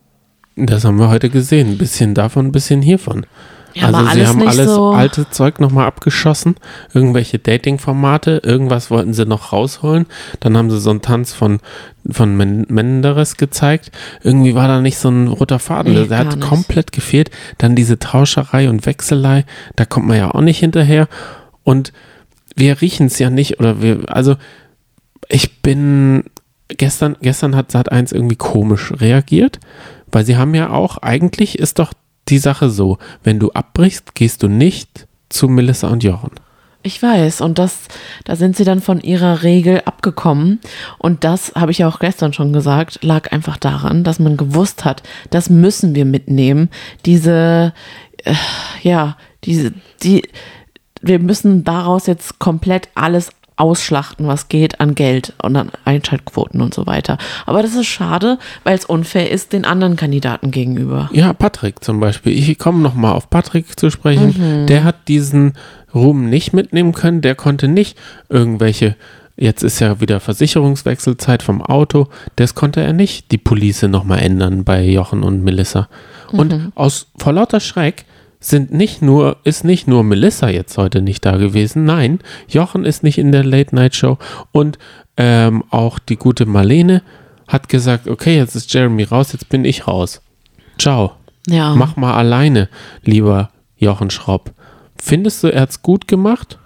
Das 0.55 0.83
haben 0.83 0.97
wir 0.97 1.09
heute 1.09 1.29
gesehen. 1.29 1.73
Ein 1.73 1.77
bisschen 1.77 2.15
davon, 2.15 2.47
ein 2.47 2.51
bisschen 2.51 2.81
hiervon. 2.81 3.27
Ja, 3.79 3.87
also 3.87 4.05
sie 4.11 4.27
haben 4.27 4.47
alles 4.47 4.69
so- 4.73 4.91
alte 4.91 5.29
Zeug 5.29 5.59
nochmal 5.59 5.85
abgeschossen, 5.87 6.55
irgendwelche 6.93 7.39
Dating-Formate, 7.39 8.41
irgendwas 8.43 8.89
wollten 8.91 9.13
sie 9.13 9.25
noch 9.25 9.51
rausholen. 9.53 10.05
Dann 10.39 10.57
haben 10.57 10.69
sie 10.69 10.79
so 10.79 10.89
einen 10.89 11.01
Tanz 11.01 11.33
von, 11.33 11.59
von 12.09 12.35
Men 12.35 12.65
Menderes 12.69 13.37
gezeigt. 13.37 13.91
Irgendwie 14.23 14.55
war 14.55 14.67
da 14.67 14.81
nicht 14.81 14.97
so 14.97 15.09
ein 15.09 15.27
roter 15.27 15.59
Faden. 15.59 15.93
Nee, 15.93 16.07
Der 16.07 16.19
hat 16.19 16.35
nicht. 16.35 16.47
komplett 16.47 16.91
gefehlt. 16.91 17.31
Dann 17.57 17.75
diese 17.75 17.99
Tauscherei 17.99 18.69
und 18.69 18.85
Wechselei, 18.85 19.45
da 19.75 19.85
kommt 19.85 20.07
man 20.07 20.17
ja 20.17 20.31
auch 20.33 20.41
nicht 20.41 20.59
hinterher. 20.59 21.07
Und 21.63 21.93
wir 22.55 22.81
riechen 22.81 23.07
es 23.07 23.19
ja 23.19 23.29
nicht, 23.29 23.59
oder 23.59 23.81
wir, 23.81 23.99
also 24.07 24.35
ich 25.29 25.61
bin 25.61 26.23
gestern, 26.69 27.15
gestern 27.21 27.55
hat 27.55 27.71
Sat1 27.71 28.13
irgendwie 28.13 28.35
komisch 28.35 28.91
reagiert, 28.97 29.59
weil 30.11 30.25
sie 30.25 30.37
haben 30.37 30.55
ja 30.55 30.69
auch, 30.71 30.97
eigentlich 30.97 31.59
ist 31.59 31.79
doch 31.79 31.93
die 32.29 32.37
Sache 32.37 32.69
so, 32.69 32.97
wenn 33.23 33.39
du 33.39 33.51
abbrichst, 33.51 34.15
gehst 34.15 34.43
du 34.43 34.47
nicht 34.47 35.07
zu 35.29 35.47
Melissa 35.47 35.87
und 35.87 36.03
Jochen. 36.03 36.31
Ich 36.83 37.01
weiß, 37.01 37.41
und 37.41 37.59
das, 37.59 37.87
da 38.23 38.35
sind 38.35 38.55
sie 38.55 38.63
dann 38.63 38.81
von 38.81 39.01
ihrer 39.01 39.43
Regel 39.43 39.81
abgekommen. 39.83 40.59
Und 40.99 41.23
das 41.25 41.53
habe 41.55 41.71
ich 41.71 41.79
ja 41.79 41.87
auch 41.89 41.99
gestern 41.99 42.31
schon 42.31 42.53
gesagt, 42.53 42.99
lag 43.01 43.31
einfach 43.31 43.57
daran, 43.57 44.05
dass 44.05 44.19
man 44.19 44.37
gewusst 44.37 44.85
hat, 44.85 45.03
das 45.29 45.49
müssen 45.49 45.95
wir 45.95 46.05
mitnehmen. 46.05 46.69
Diese, 47.05 47.73
äh, 48.23 48.33
ja, 48.83 49.17
diese, 49.43 49.73
die, 50.01 50.23
wir 51.01 51.19
müssen 51.19 51.63
daraus 51.63 52.07
jetzt 52.07 52.39
komplett 52.39 52.89
alles 52.95 53.31
ausschlachten, 53.57 54.27
was 54.27 54.47
geht 54.47 54.79
an 54.79 54.95
Geld 54.95 55.33
und 55.41 55.55
an 55.55 55.71
Einschaltquoten 55.83 56.61
und 56.61 56.73
so 56.73 56.85
weiter. 56.85 57.17
Aber 57.45 57.61
das 57.61 57.75
ist 57.75 57.87
schade, 57.87 58.37
weil 58.63 58.77
es 58.77 58.85
unfair 58.85 59.29
ist 59.31 59.51
den 59.51 59.65
anderen 59.65 59.95
Kandidaten 59.95 60.51
gegenüber. 60.51 61.09
Ja, 61.11 61.33
Patrick 61.33 61.83
zum 61.83 61.99
Beispiel. 61.99 62.33
Ich 62.33 62.57
komme 62.59 62.79
nochmal 62.79 63.13
auf 63.13 63.29
Patrick 63.29 63.79
zu 63.79 63.89
sprechen. 63.89 64.67
Der 64.67 64.83
hat 64.83 65.07
diesen 65.07 65.53
Ruhm 65.93 66.29
nicht 66.29 66.53
mitnehmen 66.53 66.93
können. 66.93 67.21
Der 67.21 67.35
konnte 67.35 67.67
nicht 67.67 67.97
irgendwelche, 68.29 68.95
jetzt 69.35 69.63
ist 69.63 69.79
ja 69.79 69.99
wieder 69.99 70.19
Versicherungswechselzeit 70.19 71.41
vom 71.41 71.61
Auto. 71.61 72.07
Das 72.35 72.53
konnte 72.53 72.81
er 72.81 72.93
nicht 72.93 73.31
die 73.31 73.37
Police 73.39 73.83
nochmal 73.83 74.19
ändern 74.19 74.63
bei 74.63 74.83
Jochen 74.85 75.23
und 75.23 75.43
Melissa. 75.43 75.89
Und 76.31 76.71
aus 76.75 77.07
vor 77.17 77.33
lauter 77.33 77.59
Schreck 77.59 78.05
sind 78.39 78.71
nicht 78.71 79.01
nur, 79.01 79.37
ist 79.43 79.63
nicht 79.63 79.87
nur 79.87 80.03
Melissa 80.03 80.49
jetzt 80.49 80.77
heute 80.77 81.01
nicht 81.01 81.25
da 81.25 81.37
gewesen, 81.37 81.85
nein, 81.85 82.19
Jochen 82.47 82.85
ist 82.85 83.03
nicht 83.03 83.17
in 83.17 83.31
der 83.31 83.43
Late 83.43 83.75
Night 83.75 83.95
Show 83.95 84.17
und 84.51 84.77
ähm, 85.17 85.63
auch 85.69 85.99
die 85.99 86.17
gute 86.17 86.45
Marlene 86.45 87.01
hat 87.47 87.69
gesagt, 87.69 88.07
okay, 88.07 88.37
jetzt 88.37 88.55
ist 88.55 88.73
Jeremy 88.73 89.03
raus, 89.03 89.33
jetzt 89.33 89.49
bin 89.49 89.65
ich 89.65 89.87
raus. 89.87 90.21
Ciao. 90.77 91.13
Ja. 91.47 91.73
Mach 91.75 91.95
mal 91.95 92.13
alleine, 92.13 92.69
lieber 93.03 93.49
Jochen 93.77 94.09
Schropp. 94.09 94.53
Findest 95.01 95.43
du, 95.43 95.47
er 95.47 95.61
hat's 95.61 95.81
gut 95.81 96.07
gemacht? 96.07 96.59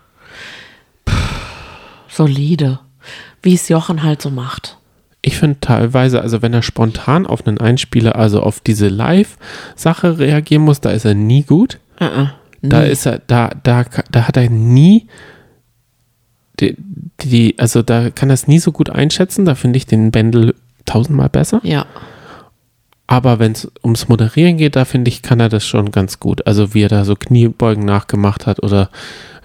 solide, 2.11 2.79
wie 3.41 3.55
es 3.55 3.69
Jochen 3.69 4.03
halt 4.03 4.21
so 4.21 4.29
macht. 4.29 4.77
Ich 5.21 5.37
finde 5.37 5.59
teilweise, 5.59 6.21
also 6.21 6.41
wenn 6.41 6.53
er 6.53 6.63
spontan 6.63 7.27
auf 7.27 7.45
einen 7.45 7.59
Einspieler, 7.59 8.15
also 8.15 8.41
auf 8.41 8.59
diese 8.59 8.87
Live-Sache 8.87 10.17
reagieren 10.17 10.63
muss, 10.63 10.81
da 10.81 10.89
ist 10.89 11.05
er 11.05 11.13
nie 11.13 11.43
gut. 11.43 11.79
Uh 11.99 12.27
Da 12.61 12.83
ist 12.83 13.05
er, 13.05 13.19
da, 13.25 13.49
da, 13.63 13.85
da 14.11 14.27
hat 14.27 14.37
er 14.37 14.49
nie 14.49 15.07
die, 16.59 16.77
die, 17.21 17.55
also 17.57 17.81
da 17.81 18.09
kann 18.11 18.29
er 18.29 18.35
es 18.35 18.47
nie 18.47 18.59
so 18.59 18.71
gut 18.71 18.89
einschätzen. 18.89 19.45
Da 19.45 19.55
finde 19.55 19.77
ich 19.77 19.87
den 19.87 20.11
Bendel 20.11 20.55
tausendmal 20.85 21.29
besser. 21.29 21.59
Ja. 21.63 21.85
Aber 23.07 23.39
wenn 23.39 23.51
es 23.51 23.69
ums 23.83 24.07
Moderieren 24.07 24.57
geht, 24.57 24.75
da 24.75 24.85
finde 24.85 25.09
ich, 25.09 25.21
kann 25.21 25.39
er 25.39 25.49
das 25.49 25.65
schon 25.65 25.91
ganz 25.91 26.19
gut. 26.19 26.47
Also 26.47 26.73
wie 26.73 26.83
er 26.83 26.89
da 26.89 27.03
so 27.03 27.15
Kniebeugen 27.15 27.83
nachgemacht 27.83 28.45
hat 28.47 28.63
oder 28.63 28.89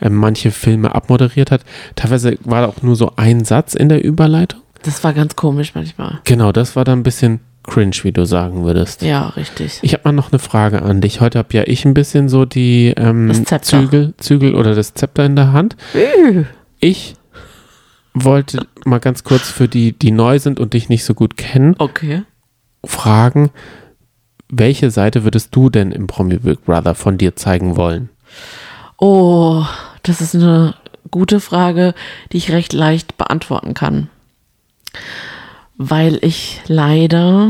äh, 0.01 0.09
manche 0.09 0.51
Filme 0.51 0.95
abmoderiert 0.95 1.51
hat. 1.51 1.63
Teilweise 1.97 2.39
war 2.45 2.63
da 2.63 2.69
auch 2.69 2.83
nur 2.83 2.97
so 2.97 3.13
ein 3.17 3.45
Satz 3.45 3.75
in 3.75 3.89
der 3.89 4.05
Überleitung. 4.05 4.61
Das 4.87 5.05
war 5.05 5.13
ganz 5.13 5.37
komisch 5.37 5.75
manchmal. 5.75 6.21
Genau, 6.25 6.53
das 6.53 6.77
war 6.77 6.85
dann 6.85 7.01
ein 7.01 7.03
bisschen 7.03 7.41
cringe, 7.65 7.97
wie 8.03 8.13
du 8.13 8.25
sagen 8.25 8.65
würdest. 8.65 9.03
Ja, 9.03 9.29
richtig. 9.31 9.81
Ich 9.83 9.93
habe 9.93 10.03
mal 10.05 10.13
noch 10.13 10.31
eine 10.33 10.39
Frage 10.39 10.83
an 10.83 11.01
dich. 11.01 11.21
Heute 11.21 11.39
habe 11.39 11.53
ja 11.53 11.65
ich 11.67 11.85
ein 11.85 11.93
bisschen 11.95 12.29
so 12.29 12.45
die 12.45 12.95
ähm. 12.97 13.33
Zügel, 13.63 14.15
Zügel 14.19 14.55
oder 14.55 14.75
das 14.75 14.95
Zepter 14.95 15.25
in 15.27 15.35
der 15.37 15.53
Hand. 15.53 15.77
Ich 16.79 17.17
wollte 18.15 18.67
mal 18.85 19.01
ganz 19.01 19.25
kurz 19.25 19.51
für 19.51 19.69
die, 19.69 19.93
die 19.93 20.13
neu 20.13 20.39
sind 20.39 20.61
und 20.61 20.73
dich 20.73 20.89
nicht 20.89 21.05
so 21.05 21.15
gut 21.15 21.37
kennen, 21.37 21.75
Okay. 21.79 22.23
fragen, 22.85 23.51
welche 24.49 24.91
Seite 24.91 25.25
würdest 25.25 25.55
du 25.55 25.69
denn 25.69 25.91
im 25.91 26.07
Promi 26.07 26.37
Big 26.39 26.65
Brother 26.65 26.95
von 26.95 27.19
dir 27.19 27.35
zeigen 27.37 27.77
wollen? 27.77 28.09
Oh, 28.99 29.65
das 30.05 30.21
ist 30.21 30.35
eine 30.35 30.75
gute 31.11 31.41
Frage, 31.41 31.95
die 32.33 32.37
ich 32.39 32.53
recht 32.53 32.73
leicht 32.73 33.19
beantworten 33.19 33.75
kann. 33.75 34.09
Weil 35.79 36.19
ich 36.23 36.61
leider, 36.69 37.49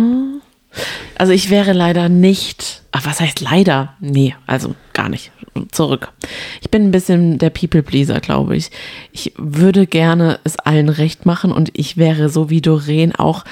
also 1.17 1.33
ich 1.33 1.50
wäre 1.50 1.73
leider 1.73 2.09
nicht, 2.09 2.83
ach, 2.93 3.07
was 3.07 3.21
heißt 3.21 3.41
leider? 3.41 3.95
Nee, 4.00 4.35
also 4.47 4.75
gar 4.93 5.09
nicht. 5.09 5.33
Zurück. 5.73 6.12
Ich 6.61 6.71
bin 6.71 6.83
ein 6.83 6.91
bisschen 6.91 7.38
der 7.38 7.49
People-Pleaser, 7.49 8.21
glaube 8.21 8.57
ich. 8.57 8.71
Ich 9.12 9.33
würde 9.38 9.87
gerne 9.87 10.38
es 10.45 10.59
allen 10.59 10.91
recht 10.91 11.25
machen 11.25 11.50
und 11.50 11.71
ich 11.73 11.97
wäre 11.97 12.29
so 12.29 12.50
wie 12.50 12.61
Doreen 12.61 13.15
auch 13.15 13.45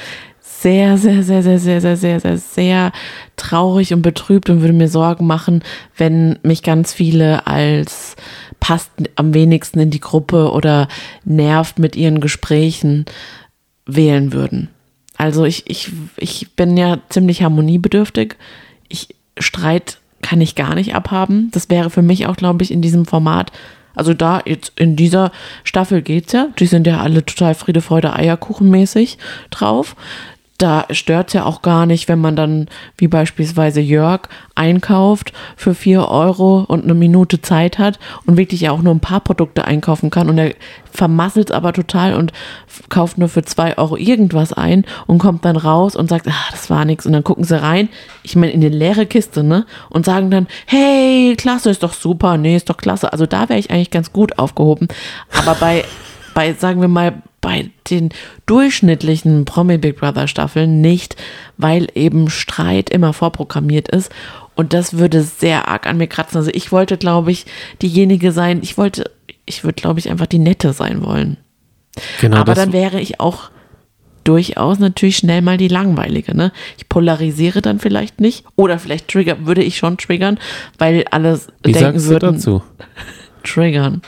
sehr, 0.65 0.97
sehr, 0.97 1.23
sehr, 1.23 1.43
sehr, 1.43 1.59
sehr, 1.59 1.81
sehr, 1.81 1.97
sehr, 1.97 2.21
sehr, 2.21 2.39
sehr 2.39 2.93
traurig 3.37 3.93
und 3.93 4.01
betrübt 4.01 4.49
und 4.49 4.63
würde 4.63 4.73
mir 4.73 4.89
Sorgen 4.89 5.27
machen, 5.27 5.63
wenn 5.97 6.39
mich 6.43 6.63
ganz 6.63 6.95
viele 6.95 7.47
als 7.47 8.17
passt 8.61 8.91
am 9.17 9.35
wenigsten 9.35 9.79
in 9.79 9.91
die 9.91 10.01
Gruppe 10.01 10.51
oder 10.53 10.89
nervt 11.25 11.79
mit 11.79 11.97
ihren 11.97 12.21
Gesprächen 12.21 13.05
wählen 13.87 14.33
würden. 14.33 14.69
Also 15.17 15.45
ich, 15.45 15.69
ich, 15.71 15.93
ich 16.17 16.53
bin 16.53 16.76
ja 16.76 16.99
ziemlich 17.09 17.43
harmoniebedürftig. 17.43 18.37
Ich 18.88 19.09
Streit 19.38 19.99
kann 20.23 20.41
ich 20.41 20.55
gar 20.55 20.75
nicht 20.75 20.95
abhaben. 20.95 21.50
Das 21.53 21.71
wäre 21.71 21.91
für 21.91 22.03
mich 22.03 22.26
auch, 22.26 22.37
glaube 22.37 22.62
ich, 22.62 22.71
in 22.71 22.83
diesem 22.83 23.05
Format. 23.05 23.53
Also 23.95 24.14
da 24.14 24.43
jetzt 24.45 24.73
in 24.76 24.97
dieser 24.97 25.31
Staffel 25.62 26.03
geht's 26.03 26.33
ja. 26.33 26.49
Die 26.59 26.67
sind 26.67 26.87
ja 26.87 27.00
alle 27.00 27.25
total 27.25 27.55
Friede, 27.55 27.81
Freude, 27.81 28.14
Eierkuchenmäßig 28.14 29.19
drauf. 29.50 29.95
Da 30.58 30.87
stört's 30.90 31.32
ja 31.32 31.44
auch 31.44 31.62
gar 31.62 31.84
nicht, 31.84 32.06
wenn 32.08 32.20
man 32.20 32.37
dann, 32.37 32.68
wie 32.96 33.08
beispielsweise 33.08 33.80
Jörg, 33.80 34.28
einkauft 34.54 35.32
für 35.56 35.75
4 35.75 36.08
Euro 36.08 36.61
und 36.61 36.84
eine 36.84 36.94
Minute 36.94 37.42
Zeit 37.42 37.78
hat 37.78 37.99
und 38.25 38.37
wirklich 38.37 38.61
ja 38.61 38.70
auch 38.70 38.80
nur 38.80 38.94
ein 38.94 39.00
paar 39.00 39.20
Produkte 39.20 39.64
einkaufen 39.64 40.11
kann 40.11 40.28
und 40.28 40.38
er 40.38 40.54
vermasselt 40.92 41.50
aber 41.50 41.73
total 41.73 42.14
und 42.14 42.32
kauft 42.88 43.18
nur 43.18 43.28
für 43.28 43.42
2 43.42 43.78
Euro 43.78 43.96
irgendwas 43.96 44.52
ein 44.52 44.84
und 45.06 45.18
kommt 45.18 45.44
dann 45.44 45.56
raus 45.56 45.96
und 45.96 46.08
sagt, 46.08 46.28
ah, 46.28 46.50
das 46.52 46.70
war 46.70 46.84
nix. 46.84 47.04
Und 47.04 47.12
dann 47.12 47.25
gucken 47.25 47.42
sie 47.42 47.61
rein, 47.61 47.88
ich 48.23 48.37
meine 48.37 48.52
in 48.52 48.61
die 48.61 48.68
leere 48.68 49.06
Kiste, 49.06 49.42
ne? 49.42 49.66
Und 49.90 50.06
sagen 50.06 50.30
dann, 50.30 50.46
hey, 50.66 51.34
klasse, 51.37 51.70
ist 51.70 51.82
doch 51.82 51.92
super, 51.92 52.37
nee, 52.37 52.54
ist 52.54 52.70
doch 52.70 52.76
klasse. 52.76 53.12
Also 53.12 53.26
da 53.26 53.49
wäre 53.49 53.58
ich 53.58 53.73
eigentlich 53.73 53.90
ganz 53.90 54.12
gut 54.12 54.38
aufgehoben. 54.38 54.87
Aber 55.37 55.56
bei, 55.56 55.84
bei, 56.32 56.52
sagen 56.52 56.80
wir 56.80 56.88
mal, 56.88 57.23
bei 57.45 57.69
den 57.91 58.09
durchschnittlichen 58.47 59.45
Promi 59.45 59.77
Big 59.77 59.97
Brother 59.97 60.29
Staffeln 60.29 60.81
nicht, 60.81 61.15
weil 61.59 61.89
eben 61.95 62.31
Streit 62.31 62.89
immer 62.89 63.13
vorprogrammiert 63.13 63.89
ist. 63.89 64.11
Und 64.55 64.73
das 64.73 64.97
würde 64.97 65.23
sehr 65.23 65.69
arg 65.69 65.87
an 65.87 65.99
mir 65.99 66.07
kratzen. 66.07 66.39
Also 66.39 66.51
ich 66.55 66.73
wollte, 66.73 66.97
glaube 66.97 67.33
ich, 67.33 67.45
diejenige 67.83 68.33
sein, 68.33 68.61
ich 68.63 68.79
wollte, 68.79 69.11
ich 69.45 69.63
würde, 69.63 69.75
glaube 69.75 70.01
ich, 70.01 70.09
einfach 70.09 70.25
die 70.25 70.39
Nette 70.39 70.73
sein 70.73 71.05
wollen. 71.05 71.37
Genau, 72.23 72.39
Aber 72.39 72.55
dann 72.55 72.73
wäre 72.73 72.99
ich 72.99 73.21
auch 73.21 73.51
durchaus 74.25 74.79
natürlich 74.79 75.19
schnell 75.19 75.43
mal 75.43 75.59
die 75.59 75.69
langweilige. 75.69 76.35
Ne? 76.35 76.51
Ich 76.79 76.89
polarisiere 76.89 77.61
dann 77.61 77.79
vielleicht 77.79 78.23
nicht 78.23 78.47
oder 78.57 78.79
vielleicht 78.79 79.09
trigger, 79.09 79.45
würde 79.45 79.63
ich 79.63 79.77
schon 79.77 79.99
triggern, 79.99 80.39
weil 80.79 81.05
alles 81.11 81.49
Wie 81.63 81.73
denken 81.73 81.99
sagst 81.99 82.09
würden. 82.09 82.31
du 82.31 82.37
dazu? 82.37 82.63
Triggern. 83.43 84.01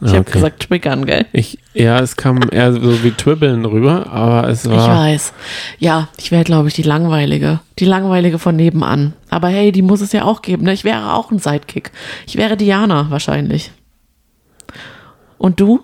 Ich 0.00 0.08
Ah, 0.08 0.10
habe 0.10 0.20
okay. 0.20 0.32
gesagt 0.32 0.68
triggern, 0.68 1.06
gell? 1.06 1.24
Ich, 1.32 1.58
ja, 1.72 1.98
es 2.00 2.16
kam 2.16 2.40
eher 2.52 2.70
so 2.74 3.02
wie 3.02 3.12
Twibbeln 3.12 3.64
rüber, 3.64 4.06
aber 4.12 4.46
es 4.48 4.64
Ich 4.66 4.70
war. 4.70 4.88
weiß. 4.94 5.32
Ja, 5.78 6.08
ich 6.18 6.30
wäre, 6.30 6.44
glaube 6.44 6.68
ich, 6.68 6.74
die 6.74 6.82
langweilige. 6.82 7.60
Die 7.78 7.86
langweilige 7.86 8.38
von 8.38 8.56
nebenan. 8.56 9.14
Aber 9.30 9.48
hey, 9.48 9.72
die 9.72 9.80
muss 9.82 10.02
es 10.02 10.12
ja 10.12 10.24
auch 10.24 10.42
geben. 10.42 10.64
Ne? 10.64 10.74
Ich 10.74 10.84
wäre 10.84 11.14
auch 11.14 11.30
ein 11.30 11.38
Sidekick. 11.38 11.92
Ich 12.26 12.36
wäre 12.36 12.58
Diana 12.58 13.06
wahrscheinlich. 13.10 13.70
Und 15.38 15.60
du? 15.60 15.80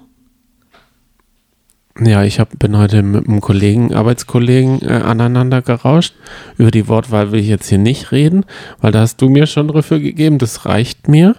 Ja, 2.01 2.23
ich 2.25 2.41
hab, 2.41 2.59
bin 2.59 2.77
heute 2.77 3.03
mit 3.03 3.29
einem 3.29 3.41
Kollegen, 3.43 3.95
Arbeitskollegen 3.95 4.81
äh, 4.83 4.93
aneinander 4.93 5.61
gerauscht. 5.61 6.15
Über 6.57 6.71
die 6.71 6.89
Wortwahl 6.89 7.33
will 7.33 7.41
ich 7.41 7.49
jetzt 7.49 7.69
hier 7.69 7.79
nicht 7.79 8.13
reden, 8.13 8.45
weil 8.81 8.93
da 8.93 9.01
hast 9.01 9.21
du 9.21 9.29
mir 9.29 9.47
schon 9.47 9.69
Rüffel 9.71 10.01
gegeben, 10.01 10.39
das 10.39 10.65
reicht 10.65 11.09
mir. 11.09 11.37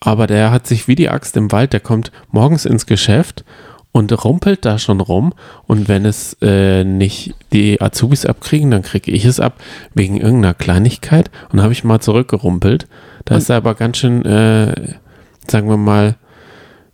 Aber 0.00 0.26
der 0.26 0.50
hat 0.50 0.66
sich 0.66 0.88
wie 0.88 0.94
die 0.94 1.08
Axt 1.08 1.36
im 1.36 1.50
Wald, 1.50 1.72
der 1.72 1.80
kommt 1.80 2.12
morgens 2.30 2.64
ins 2.64 2.86
Geschäft 2.86 3.44
und 3.92 4.24
rumpelt 4.24 4.64
da 4.64 4.78
schon 4.78 5.00
rum. 5.00 5.32
Und 5.66 5.88
wenn 5.88 6.04
es 6.04 6.36
äh, 6.40 6.84
nicht 6.84 7.34
die 7.52 7.80
Azubis 7.80 8.26
abkriegen, 8.26 8.70
dann 8.70 8.82
kriege 8.82 9.10
ich 9.10 9.24
es 9.24 9.40
ab 9.40 9.54
wegen 9.94 10.16
irgendeiner 10.20 10.54
Kleinigkeit. 10.54 11.30
Und 11.50 11.62
habe 11.62 11.72
ich 11.72 11.84
mal 11.84 12.00
zurückgerumpelt. 12.00 12.86
Da 13.24 13.36
ist 13.36 13.50
er 13.50 13.56
aber 13.56 13.74
ganz 13.74 13.98
schön, 13.98 14.24
äh, 14.24 14.94
sagen 15.48 15.68
wir 15.68 15.76
mal, 15.76 16.16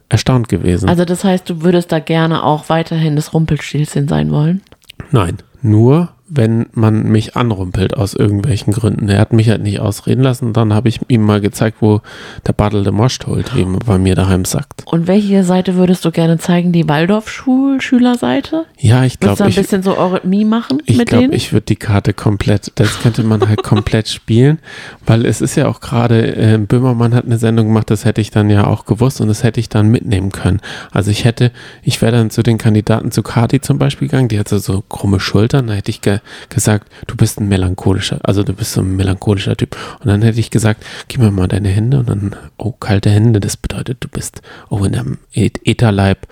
erstaunt 0.08 0.48
gewesen. 0.48 0.88
Also 0.88 1.04
das 1.04 1.24
heißt, 1.24 1.48
du 1.50 1.62
würdest 1.62 1.92
da 1.92 1.98
gerne 1.98 2.42
auch 2.42 2.68
weiterhin 2.68 3.16
das 3.16 3.34
Rumpelstilzchen 3.34 4.08
sein 4.08 4.30
wollen? 4.30 4.62
Nein, 5.10 5.38
nur 5.60 6.13
wenn 6.26 6.66
man 6.72 7.04
mich 7.04 7.36
anrumpelt 7.36 7.96
aus 7.96 8.14
irgendwelchen 8.14 8.72
Gründen. 8.72 9.08
Er 9.08 9.20
hat 9.20 9.34
mich 9.34 9.50
halt 9.50 9.62
nicht 9.62 9.80
ausreden 9.80 10.22
lassen. 10.22 10.54
Dann 10.54 10.72
habe 10.72 10.88
ich 10.88 11.00
ihm 11.08 11.22
mal 11.22 11.40
gezeigt, 11.40 11.78
wo 11.80 12.00
der 12.46 12.54
Battle 12.54 12.82
de 12.82 12.92
Most 12.92 13.26
holt, 13.26 13.54
man 13.54 13.78
bei 13.84 13.98
mir 13.98 14.14
daheim 14.14 14.44
sagt. 14.46 14.82
Und 14.86 15.06
welche 15.06 15.44
Seite 15.44 15.74
würdest 15.74 16.04
du 16.04 16.10
gerne 16.10 16.38
zeigen? 16.38 16.72
Die 16.72 16.88
Waldorf-Schülerseite? 16.88 18.64
Ja, 18.78 19.04
ich 19.04 19.14
Würdest 19.14 19.22
du 19.22 19.26
glaube, 19.26 19.44
ein 19.44 19.48
ich, 19.50 19.56
bisschen 19.56 19.82
so 19.82 19.98
Eurythmie 19.98 20.44
machen 20.46 20.82
ich 20.86 20.96
mit 20.96 21.08
glaube, 21.08 21.24
denen? 21.24 21.32
ich 21.34 21.52
würde 21.52 21.66
die 21.66 21.76
Karte 21.76 22.14
komplett, 22.14 22.72
das 22.76 23.00
könnte 23.00 23.22
man 23.22 23.46
halt 23.46 23.62
komplett 23.62 24.08
spielen, 24.08 24.58
weil 25.04 25.26
es 25.26 25.42
ist 25.42 25.56
ja 25.56 25.68
auch 25.68 25.80
gerade, 25.80 26.36
äh, 26.36 26.58
Böhmermann 26.58 27.14
hat 27.14 27.26
eine 27.26 27.38
Sendung 27.38 27.66
gemacht, 27.66 27.90
das 27.90 28.04
hätte 28.04 28.20
ich 28.20 28.30
dann 28.30 28.48
ja 28.48 28.66
auch 28.66 28.86
gewusst 28.86 29.20
und 29.20 29.28
das 29.28 29.42
hätte 29.42 29.60
ich 29.60 29.68
dann 29.68 29.88
mitnehmen 29.88 30.32
können. 30.32 30.60
Also 30.90 31.10
ich 31.10 31.24
hätte, 31.24 31.52
ich 31.82 32.00
wäre 32.00 32.12
dann 32.12 32.30
zu 32.30 32.42
den 32.42 32.56
Kandidaten 32.58 33.10
zu 33.10 33.22
Kati 33.22 33.60
zum 33.60 33.78
Beispiel 33.78 34.08
gegangen, 34.08 34.28
die 34.28 34.38
hatte 34.38 34.58
so 34.58 34.82
krumme 34.88 35.20
Schultern, 35.20 35.66
da 35.66 35.74
hätte 35.74 35.90
ich 35.90 36.00
ge 36.48 36.54
gesagt, 36.56 36.88
du 37.06 37.16
bist 37.16 37.40
ein 37.40 37.48
melancholischer, 37.48 38.18
also 38.22 38.42
du 38.42 38.52
bist 38.52 38.72
so 38.72 38.80
ein 38.80 38.96
melancholischer 38.96 39.56
Typ. 39.56 39.76
Und 40.00 40.06
dann 40.08 40.22
hätte 40.22 40.40
ich 40.40 40.50
gesagt, 40.50 40.84
gib 41.08 41.20
mir 41.20 41.30
mal 41.30 41.48
deine 41.48 41.68
Hände 41.68 41.98
und 41.98 42.08
dann, 42.08 42.36
oh, 42.56 42.72
kalte 42.72 43.10
Hände, 43.10 43.40
das 43.40 43.56
bedeutet, 43.56 43.98
du 44.00 44.08
bist, 44.08 44.40
oh, 44.70 44.84
in 44.84 44.94
einem 44.94 45.18
Ä- 45.34 45.58
Ätherleib, 45.64 46.26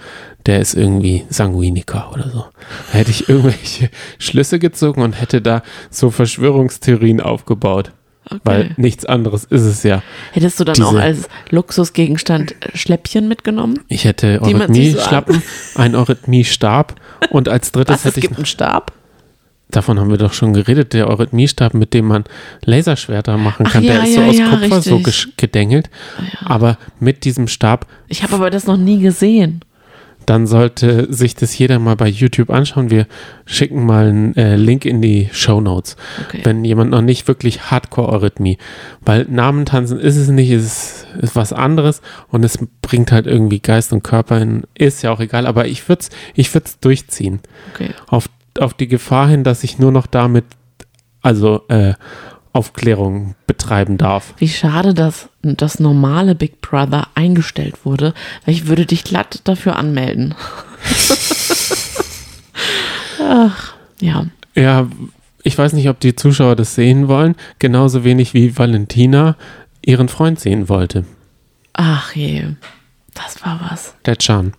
der 0.46 0.60
ist 0.60 0.74
irgendwie 0.74 1.24
Sanguiniker 1.28 2.10
oder 2.12 2.28
so. 2.30 2.44
Da 2.92 2.98
hätte 2.98 3.10
ich 3.10 3.28
irgendwelche 3.28 3.90
Schlüsse 4.18 4.58
gezogen 4.58 5.02
und 5.02 5.20
hätte 5.20 5.40
da 5.40 5.62
so 5.90 6.10
Verschwörungstheorien 6.10 7.20
aufgebaut. 7.20 7.92
Weil 8.44 8.72
nichts 8.76 9.04
anderes 9.04 9.44
ist 9.44 9.62
es 9.62 9.82
ja. 9.82 10.00
Hättest 10.30 10.58
du 10.60 10.64
dann 10.64 10.74
diese- 10.76 10.86
auch 10.86 10.94
als 10.94 11.28
Luxusgegenstand 11.50 12.52
äh, 12.60 12.76
Schläppchen 12.76 13.26
mitgenommen? 13.28 13.80
Ich 13.88 14.04
hätte 14.04 14.38
sich 14.38 14.38
so 14.40 14.46
Eurythmie-Schlappen, 14.58 15.42
ein 15.74 15.94
Eurythmie-Stab 15.96 16.94
und 17.30 17.48
als 17.48 17.72
drittes 17.72 17.94
Was, 17.94 18.00
es 18.00 18.04
hätte 18.06 18.20
ich, 18.20 18.22
gibt 18.22 18.36
einen 18.36 18.46
Stab? 18.46 18.92
Davon 19.72 19.98
haben 19.98 20.10
wir 20.10 20.18
doch 20.18 20.32
schon 20.32 20.52
geredet, 20.52 20.92
der 20.92 21.08
Eurythmie-Stab, 21.08 21.74
mit 21.74 21.92
dem 21.94 22.06
man 22.06 22.24
Laserschwerter 22.64 23.36
machen 23.36 23.66
Ach 23.68 23.72
kann, 23.72 23.82
der 23.82 23.96
ja, 23.96 24.02
ist 24.04 24.14
so 24.14 24.20
ja, 24.20 24.28
aus 24.28 24.38
ja, 24.38 24.48
Kupfer 24.50 24.82
so 24.82 24.96
richtig. 24.96 25.14
gesch- 25.14 25.28
gedengelt. 25.36 25.90
Aber 26.44 26.78
mit 27.00 27.24
diesem 27.24 27.48
Stab 27.48 27.86
Ich 28.08 28.22
habe 28.22 28.34
aber 28.34 28.50
das 28.50 28.66
noch 28.66 28.76
nie 28.76 29.00
gesehen. 29.00 29.62
dann 30.26 30.46
sollte 30.46 31.12
sich 31.12 31.34
das 31.34 31.58
jeder 31.58 31.80
mal 31.80 31.96
bei 31.96 32.06
YouTube 32.08 32.48
anschauen. 32.50 32.90
Wir 32.90 33.06
schicken 33.44 33.84
mal 33.84 34.06
einen 34.08 34.36
äh, 34.36 34.54
Link 34.54 34.84
in 34.84 35.02
die 35.02 35.28
Show 35.32 35.60
Notes. 35.60 35.96
Okay. 36.28 36.42
Wenn 36.44 36.64
jemand 36.64 36.92
noch 36.92 37.02
nicht 37.02 37.26
wirklich 37.26 37.72
Hardcore-Eurythmie, 37.72 38.56
weil 39.04 39.26
Namentanzen 39.28 39.98
ist 39.98 40.16
es 40.16 40.28
nicht, 40.28 40.50
es 40.52 40.64
ist, 40.64 41.06
ist 41.20 41.34
was 41.34 41.52
anderes 41.52 42.02
und 42.28 42.44
es 42.44 42.56
bringt 42.82 43.10
halt 43.10 43.26
irgendwie 43.26 43.58
Geist 43.58 43.92
und 43.92 44.04
Körper 44.04 44.38
hin, 44.38 44.62
ist 44.74 45.02
ja 45.02 45.10
auch 45.10 45.18
egal, 45.18 45.44
aber 45.44 45.66
ich 45.66 45.88
würde 45.88 46.02
es 46.02 46.10
ich 46.34 46.54
würd's 46.54 46.78
durchziehen. 46.78 47.40
Okay. 47.74 47.90
Auf, 48.06 48.28
auf 48.58 48.74
die 48.74 48.88
Gefahr 48.88 49.28
hin, 49.28 49.44
dass 49.44 49.64
ich 49.64 49.78
nur 49.78 49.92
noch 49.92 50.06
damit, 50.06 50.44
also 51.22 51.62
äh, 51.68 51.94
Aufklärung 52.52 53.34
betreiben 53.46 53.96
darf. 53.96 54.34
Wie 54.36 54.48
schade, 54.48 54.92
dass 54.92 55.28
das 55.42 55.80
normale 55.80 56.34
Big 56.34 56.60
Brother 56.60 57.08
eingestellt 57.14 57.84
wurde, 57.84 58.12
weil 58.44 58.54
ich 58.54 58.66
würde 58.66 58.84
dich 58.84 59.04
glatt 59.04 59.40
dafür 59.44 59.76
anmelden. 59.76 60.34
Ach, 63.20 63.74
ja. 64.00 64.26
Ja, 64.54 64.88
ich 65.42 65.56
weiß 65.56 65.72
nicht, 65.72 65.88
ob 65.88 65.98
die 66.00 66.14
Zuschauer 66.14 66.56
das 66.56 66.74
sehen 66.74 67.08
wollen, 67.08 67.36
genauso 67.58 68.04
wenig 68.04 68.34
wie 68.34 68.56
Valentina 68.56 69.36
ihren 69.84 70.08
Freund 70.08 70.38
sehen 70.38 70.68
wollte. 70.68 71.04
Ach 71.72 72.14
je, 72.14 72.44
das 73.14 73.44
war 73.44 73.60
was. 73.70 73.94
Der 74.04 74.16
Chan. 74.16 74.52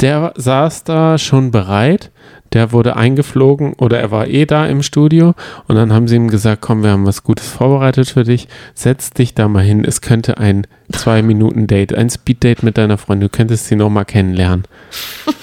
Der 0.00 0.32
saß 0.36 0.84
da 0.84 1.18
schon 1.18 1.50
bereit. 1.50 2.10
Der 2.52 2.72
wurde 2.72 2.96
eingeflogen 2.96 3.74
oder 3.74 3.98
er 4.00 4.10
war 4.10 4.28
eh 4.28 4.46
da 4.46 4.66
im 4.66 4.82
Studio 4.82 5.34
und 5.66 5.76
dann 5.76 5.92
haben 5.92 6.08
sie 6.08 6.16
ihm 6.16 6.28
gesagt, 6.28 6.62
komm, 6.62 6.82
wir 6.82 6.90
haben 6.90 7.06
was 7.06 7.22
Gutes 7.22 7.48
vorbereitet 7.48 8.08
für 8.08 8.24
dich. 8.24 8.48
Setz 8.74 9.10
dich 9.10 9.34
da 9.34 9.48
mal 9.48 9.64
hin. 9.64 9.84
Es 9.84 10.00
könnte 10.00 10.38
ein 10.38 10.66
zwei 10.92 11.22
Minuten 11.22 11.66
Date, 11.66 11.94
ein 11.94 12.10
Speed-Date 12.10 12.62
mit 12.62 12.78
deiner 12.78 12.98
Freundin. 12.98 13.28
Du 13.28 13.36
könntest 13.36 13.66
sie 13.66 13.76
noch 13.76 13.90
mal 13.90 14.04
kennenlernen. 14.04 14.64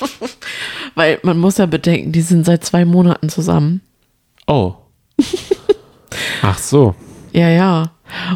Weil 0.95 1.19
man 1.23 1.39
muss 1.39 1.57
ja 1.57 1.65
bedenken, 1.65 2.11
die 2.11 2.21
sind 2.21 2.45
seit 2.45 2.63
zwei 2.63 2.85
Monaten 2.85 3.29
zusammen. 3.29 3.81
Oh. 4.47 4.75
Ach 6.41 6.57
so. 6.57 6.95
Ja, 7.31 7.49
ja. 7.49 7.91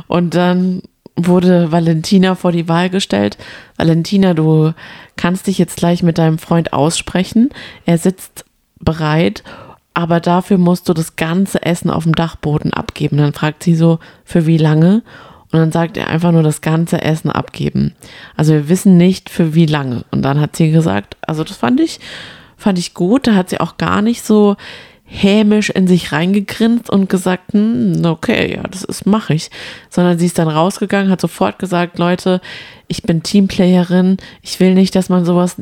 Und 0.08 0.34
dann 0.34 0.82
wurde 1.16 1.72
Valentina 1.72 2.36
vor 2.36 2.52
die 2.52 2.68
Wahl 2.68 2.90
gestellt. 2.90 3.38
Valentina, 3.76 4.34
du 4.34 4.74
kannst 5.16 5.48
dich 5.48 5.58
jetzt 5.58 5.78
gleich 5.78 6.04
mit 6.04 6.18
deinem 6.18 6.38
Freund 6.38 6.74
aussprechen. 6.74 7.50
Er 7.86 7.98
sitzt 7.98 8.46
bereit, 8.80 9.44
aber 9.94 10.20
dafür 10.20 10.58
musst 10.58 10.88
du 10.90 10.94
das 10.94 11.16
ganze 11.16 11.64
Essen 11.64 11.90
auf 11.90 12.04
dem 12.04 12.14
Dachboden 12.14 12.72
abgeben. 12.72 13.18
Dann 13.18 13.34
fragt 13.34 13.64
sie 13.64 13.76
so, 13.76 14.00
für 14.26 14.46
wie 14.46 14.58
lange? 14.60 15.02
Und 15.52 15.60
dann 15.60 15.72
sagt 15.72 15.98
er 15.98 16.08
einfach 16.08 16.32
nur 16.32 16.44
das 16.44 16.62
ganze 16.62 17.02
Essen 17.02 17.32
abgeben. 17.32 17.96
Also 18.36 18.54
wir 18.54 18.70
wissen 18.70 18.98
nicht 18.98 19.30
für 19.30 19.56
wie 19.56 19.66
lange. 19.66 20.04
Und 20.12 20.22
dann 20.24 20.40
hat 20.40 20.56
sie 20.56 20.72
gesagt, 20.72 21.18
also 21.22 21.44
das 21.44 21.58
fand 21.58 21.80
ich, 21.80 22.00
fand 22.58 22.78
ich 22.78 22.94
gut. 22.94 23.28
Da 23.28 23.34
hat 23.34 23.50
sie 23.50 23.60
auch 23.60 23.78
gar 23.78 24.02
nicht 24.02 24.24
so 24.24 24.56
hämisch 25.06 25.70
in 25.70 25.88
sich 25.88 26.12
reingegrinst 26.12 26.90
und 26.90 27.10
gesagt, 27.10 27.54
hm, 27.54 28.02
okay, 28.06 28.56
ja, 28.56 28.64
das 28.64 28.84
ist, 28.84 29.06
mache 29.06 29.34
ich. 29.34 29.50
Sondern 29.90 30.20
sie 30.20 30.26
ist 30.26 30.38
dann 30.38 30.50
rausgegangen, 30.50 31.10
hat 31.10 31.22
sofort 31.22 31.60
gesagt, 31.60 31.98
Leute, 31.98 32.42
ich 32.88 33.04
bin 33.04 33.24
Teamplayerin, 33.24 34.18
ich 34.42 34.60
will 34.60 34.74
nicht, 34.74 34.96
dass 34.96 35.08
man 35.08 35.24
sowas 35.24 35.56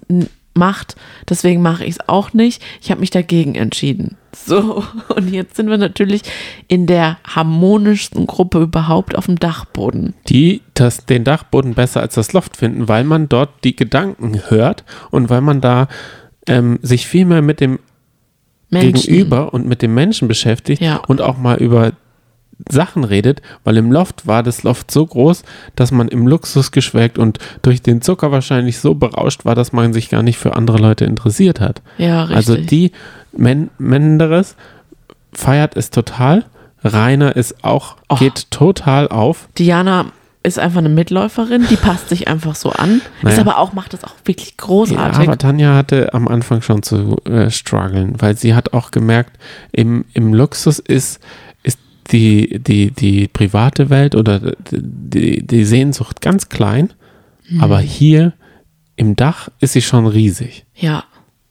macht, 0.56 0.96
deswegen 1.30 1.62
mache 1.62 1.84
ich 1.86 1.92
es 1.92 2.10
auch 2.10 2.34
nicht. 2.34 2.64
Ich 2.82 2.90
habe 2.92 3.02
mich 3.02 3.10
dagegen 3.12 3.56
entschieden. 3.56 4.18
So, 4.36 4.84
und 5.16 5.32
jetzt 5.32 5.56
sind 5.56 5.70
wir 5.70 5.78
natürlich 5.78 6.22
in 6.68 6.88
der 6.88 7.18
harmonischsten 7.26 8.26
Gruppe 8.28 8.62
überhaupt 8.64 9.16
auf 9.18 9.26
dem 9.28 9.38
Dachboden. 9.40 10.14
die 10.28 10.62
das, 10.74 11.06
den 11.06 11.24
Dachboden 11.24 11.74
besser 11.74 12.02
als 12.02 12.16
das 12.16 12.34
Loft 12.34 12.58
finden, 12.58 12.88
weil 12.88 13.04
man 13.06 13.30
dort 13.30 13.50
die 13.64 13.76
Gedanken 13.76 14.42
hört 14.50 14.84
und 15.12 15.30
weil 15.30 15.42
man 15.42 15.62
da 15.62 15.88
ähm, 16.48 16.80
sich 16.82 17.08
viel 17.08 17.26
mehr 17.26 17.42
mit 17.42 17.60
dem 17.62 17.80
Menschen. 18.70 18.94
Gegenüber 19.10 19.54
und 19.54 19.66
mit 19.68 19.82
dem 19.82 19.94
Menschen 19.94 20.28
beschäftigt 20.28 20.82
Ja. 20.82 20.98
und 21.08 21.22
auch 21.22 21.38
mal 21.38 21.58
über 21.58 21.94
Sachen 22.70 23.04
redet, 23.04 23.42
weil 23.64 23.76
im 23.78 23.92
Loft 23.92 24.28
war 24.28 24.42
das 24.44 24.64
Loft 24.64 24.90
so 24.90 25.06
groß, 25.06 25.44
dass 25.76 25.92
man 25.92 26.08
im 26.08 26.26
Luxus 26.28 26.72
geschwelgt 26.72 27.18
und 27.18 27.38
durch 27.62 27.82
den 27.82 28.02
Zucker 28.02 28.32
wahrscheinlich 28.32 28.80
so 28.80 28.96
berauscht 28.96 29.44
war, 29.46 29.56
dass 29.56 29.74
man 29.74 29.92
sich 29.94 30.10
gar 30.10 30.24
nicht 30.24 30.38
für 30.38 30.56
andere 30.56 30.78
Leute 30.78 31.06
interessiert 31.06 31.60
hat. 31.60 31.82
Ja, 31.98 32.22
richtig. 32.24 32.36
Also 32.38 32.56
die 32.58 32.92
Men 33.38 33.70
Menderes 33.78 34.56
feiert 35.34 35.76
es 35.76 35.90
total. 35.90 36.46
Rainer 36.84 37.36
ist 37.36 37.64
auch, 37.64 37.98
Oh. 38.10 38.16
geht 38.16 38.52
total 38.52 39.08
auf. 39.10 39.48
Diana 39.58 40.06
ist 40.44 40.60
einfach 40.60 40.78
eine 40.78 40.90
Mitläuferin, 40.90 41.66
die 41.72 41.76
passt 41.76 42.10
sich 42.10 42.28
einfach 42.28 42.54
so 42.54 42.70
an. 42.70 42.98
Ist 43.18 43.24
Naja. 43.24 43.40
aber 43.42 43.58
auch, 43.58 43.74
macht 43.74 43.94
das 43.94 44.04
auch 44.04 44.14
wirklich 44.26 44.50
Ja, 44.50 44.54
großartig. 44.66 45.28
aber 45.28 45.38
Tanja 45.40 45.74
hatte 45.76 46.14
am 46.14 46.28
Anfang 46.28 46.62
schon 46.62 46.84
zu 46.84 47.18
äh, 47.26 47.50
strugglen, 47.50 48.14
weil 48.22 48.38
sie 48.38 48.54
hat 48.54 48.74
auch 48.74 48.92
gemerkt, 48.92 49.40
im, 49.72 50.06
im 50.14 50.36
Luxus 50.36 50.78
ist, 50.78 50.88
ist 50.88 51.20
die, 52.12 52.60
die, 52.60 52.92
die 52.92 53.28
private 53.28 53.90
Welt 53.90 54.16
oder 54.16 54.54
die, 54.72 55.46
die 55.46 55.66
Sehnsucht 55.66 56.22
ganz 56.22 56.50
klein, 56.50 56.94
Mhm. 57.48 57.62
aber 57.62 57.80
hier 57.80 58.34
im 58.96 59.16
Dach 59.16 59.50
ist 59.60 59.74
sie 59.74 59.82
schon 59.84 60.08
riesig. 60.08 60.66
ja. 60.76 61.04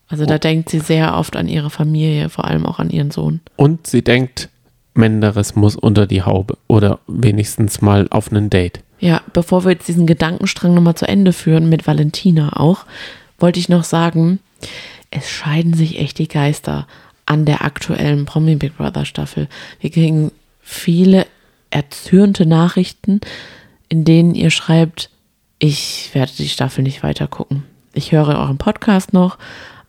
Also 0.09 0.27
da 0.27 0.39
denkt 0.39 0.69
sie 0.69 0.81
sehr 0.81 1.17
oft 1.17 1.35
an 1.35 1.49
ihre 1.49 1.71
Familie, 1.71 2.29
vor 2.29 2.45
allem 2.45 2.67
auch 2.67 2.79
an 2.79 2.91
ihren 2.91 3.11
Sohn. 3.11 3.41
Und 3.57 3.87
sie 3.87 4.03
denkt, 4.03 4.49
Menderes 4.93 5.57
muss 5.57 5.75
unter 5.77 6.07
die 6.07 6.23
Haube 6.23 6.57
oder 6.69 7.01
wenigstens 7.09 7.81
mal 7.81 8.07
auf 8.11 8.31
einen 8.31 8.51
Date. 8.51 8.81
Ja, 9.01 9.23
bevor 9.33 9.65
wir 9.65 9.73
jetzt 9.73 9.89
diesen 9.89 10.07
Gedankenstrang 10.07 10.75
nochmal 10.75 10.95
zu 10.95 11.09
Ende 11.09 11.33
führen, 11.33 11.69
mit 11.69 11.87
Valentina 11.87 12.53
auch, 12.61 12.85
wollte 13.39 13.59
ich 13.59 13.69
noch 13.69 13.83
sagen, 13.83 14.39
es 15.11 15.29
scheiden 15.31 15.75
sich 15.75 15.99
echt 15.99 16.19
die 16.19 16.29
Geister 16.29 16.87
an 17.27 17.45
der 17.47 17.65
aktuellen 17.65 18.25
Promi 18.27 18.55
Big 18.57 18.77
Brother 18.77 19.07
Staffel. 19.07 19.49
Wir 19.81 19.91
kriegen 19.91 20.31
viele 20.65 21.27
erzürnte 21.71 22.47
Nachrichten, 22.47 23.21
in 23.89 24.05
denen 24.05 24.35
ihr 24.35 24.51
schreibt, 24.51 25.11
ich 25.59 26.11
werde 26.15 26.33
die 26.37 26.49
Staffel 26.49 26.83
nicht 26.83 27.03
weiter 27.03 27.29
gucken. 27.29 27.65
Ich 27.93 28.13
höre 28.13 28.29
euren 28.29 28.59
Podcast 28.59 29.13
noch, 29.13 29.39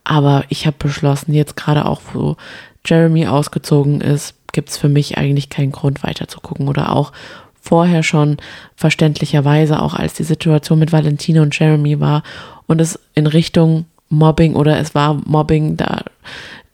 aber 0.04 0.44
ich 0.48 0.66
habe 0.66 0.76
beschlossen, 0.78 1.34
jetzt 1.34 1.56
gerade 1.56 1.86
auch, 1.86 2.00
wo 2.12 2.36
Jeremy 2.84 3.26
ausgezogen 3.26 4.00
ist, 4.00 4.34
gibt 4.52 4.68
es 4.68 4.76
für 4.76 4.88
mich 4.88 5.18
eigentlich 5.18 5.48
keinen 5.48 5.72
Grund 5.72 6.04
weiter 6.04 6.28
zu 6.28 6.40
gucken 6.40 6.68
oder 6.68 6.94
auch 6.94 7.12
vorher 7.60 8.02
schon 8.02 8.36
verständlicherweise, 8.76 9.82
auch 9.82 9.94
als 9.94 10.14
die 10.14 10.24
Situation 10.24 10.78
mit 10.78 10.92
Valentina 10.92 11.42
und 11.42 11.58
Jeremy 11.58 11.98
war 11.98 12.22
und 12.66 12.80
es 12.80 12.98
in 13.14 13.26
Richtung 13.26 13.86
Mobbing 14.08 14.54
oder 14.54 14.78
es 14.78 14.94
war 14.94 15.14
Mobbing, 15.14 15.76
da 15.76 16.04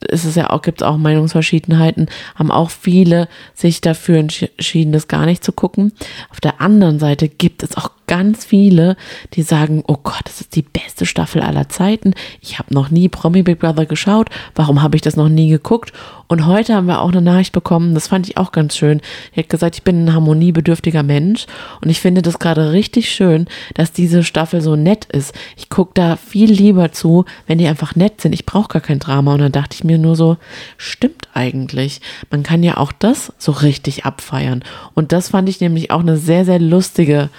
ist 0.09 0.25
es 0.25 0.35
ja 0.35 0.51
auch, 0.51 0.63
gibt 0.63 0.83
es 0.83 0.87
auch 0.87 0.97
Meinungsverschiedenheiten, 0.97 2.07
haben 2.35 2.51
auch 2.51 2.71
viele 2.71 3.29
sich 3.55 3.81
dafür 3.81 4.19
entschieden, 4.19 4.93
das 4.93 5.09
gar 5.09 5.27
nicht 5.27 5.45
zu 5.45 5.53
gucken. 5.53 5.93
Auf 6.31 6.41
der 6.41 6.61
anderen 6.61 6.99
Seite 6.99 7.29
gibt 7.29 7.63
es 7.63 7.77
auch 7.77 7.91
ganz 8.07 8.45
viele, 8.45 8.97
die 9.35 9.43
sagen, 9.43 9.83
oh 9.87 9.97
Gott, 10.03 10.21
das 10.25 10.43
ist 10.43 10.55
die 10.55 10.63
beste 10.63 11.07
Staffel 11.07 11.41
aller 11.41 11.69
Zeiten. 11.69 12.13
Ich 12.41 12.59
habe 12.59 12.75
noch 12.75 12.91
nie 12.91 13.09
Promi 13.09 13.43
Big 13.43 13.59
Brother 13.59 13.87
geschaut. 13.87 14.29
Warum 14.55 14.83
habe 14.83 14.97
ich 14.97 15.03
das 15.03 15.17
noch 15.17 15.29
nie 15.29 15.49
geguckt? 15.49 15.93
Und 16.29 16.47
heute 16.47 16.75
haben 16.75 16.87
wir 16.87 17.01
auch 17.01 17.11
eine 17.11 17.21
Nachricht 17.21 17.53
bekommen, 17.53 17.95
das 17.95 18.09
fand 18.09 18.29
ich 18.29 18.39
auch 18.39 18.53
ganz 18.53 18.77
schön. 18.77 19.01
Die 19.35 19.41
hat 19.41 19.49
gesagt, 19.49 19.77
ich 19.77 19.83
bin 19.83 20.05
ein 20.05 20.15
harmoniebedürftiger 20.15 21.03
Mensch 21.03 21.47
und 21.83 21.91
ich 21.91 22.01
finde 22.01 22.23
das 22.23 22.39
gerade 22.39 22.73
richtig 22.73 23.11
schön, 23.11 23.47
dass 23.75 23.93
diese 23.93 24.25
Staffel 24.25 24.63
so 24.63 24.77
nett 24.77 25.05
ist. 25.07 25.35
Ich 25.57 25.69
gucke 25.69 25.93
da 25.95 26.17
viel 26.17 26.51
lieber 26.51 26.93
zu, 26.93 27.25
wenn 27.47 27.59
die 27.59 27.67
einfach 27.67 27.97
nett 27.97 28.21
sind. 28.21 28.33
Ich 28.33 28.47
brauche 28.47 28.69
gar 28.69 28.83
kein 28.83 28.99
Drama. 28.99 29.35
Und 29.35 29.41
dann 29.41 29.53
dachte 29.53 29.75
ich 29.75 29.85
mir 29.85 29.92
nur 29.99 30.17
so, 30.17 30.37
stimmt 30.77 31.29
eigentlich. 31.35 32.01
Man 32.31 32.43
kann 32.43 32.63
ja 32.63 32.77
auch 32.77 32.93
das 32.93 33.33
so 33.39 33.53
richtig 33.53 34.05
abfeiern. 34.05 34.63
Und 34.95 35.13
das 35.13 35.29
fand 35.29 35.49
ich 35.49 35.61
nämlich 35.61 35.91
auch 35.91 36.01
eine 36.01 36.17
sehr, 36.17 36.45
sehr 36.45 36.59
lustige 36.59 37.31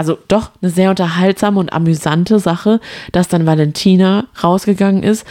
also 0.00 0.16
doch 0.28 0.52
eine 0.62 0.70
sehr 0.70 0.88
unterhaltsame 0.88 1.60
und 1.60 1.74
amüsante 1.74 2.38
Sache, 2.38 2.80
dass 3.12 3.28
dann 3.28 3.44
Valentina 3.44 4.28
rausgegangen 4.42 5.02
ist. 5.02 5.26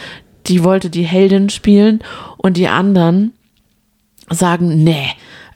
Die 0.46 0.62
wollte 0.62 0.90
die 0.90 1.02
Heldin 1.02 1.50
spielen 1.50 2.04
und 2.36 2.56
die 2.56 2.68
anderen 2.68 3.32
sagen, 4.28 4.84
nee, 4.84 5.08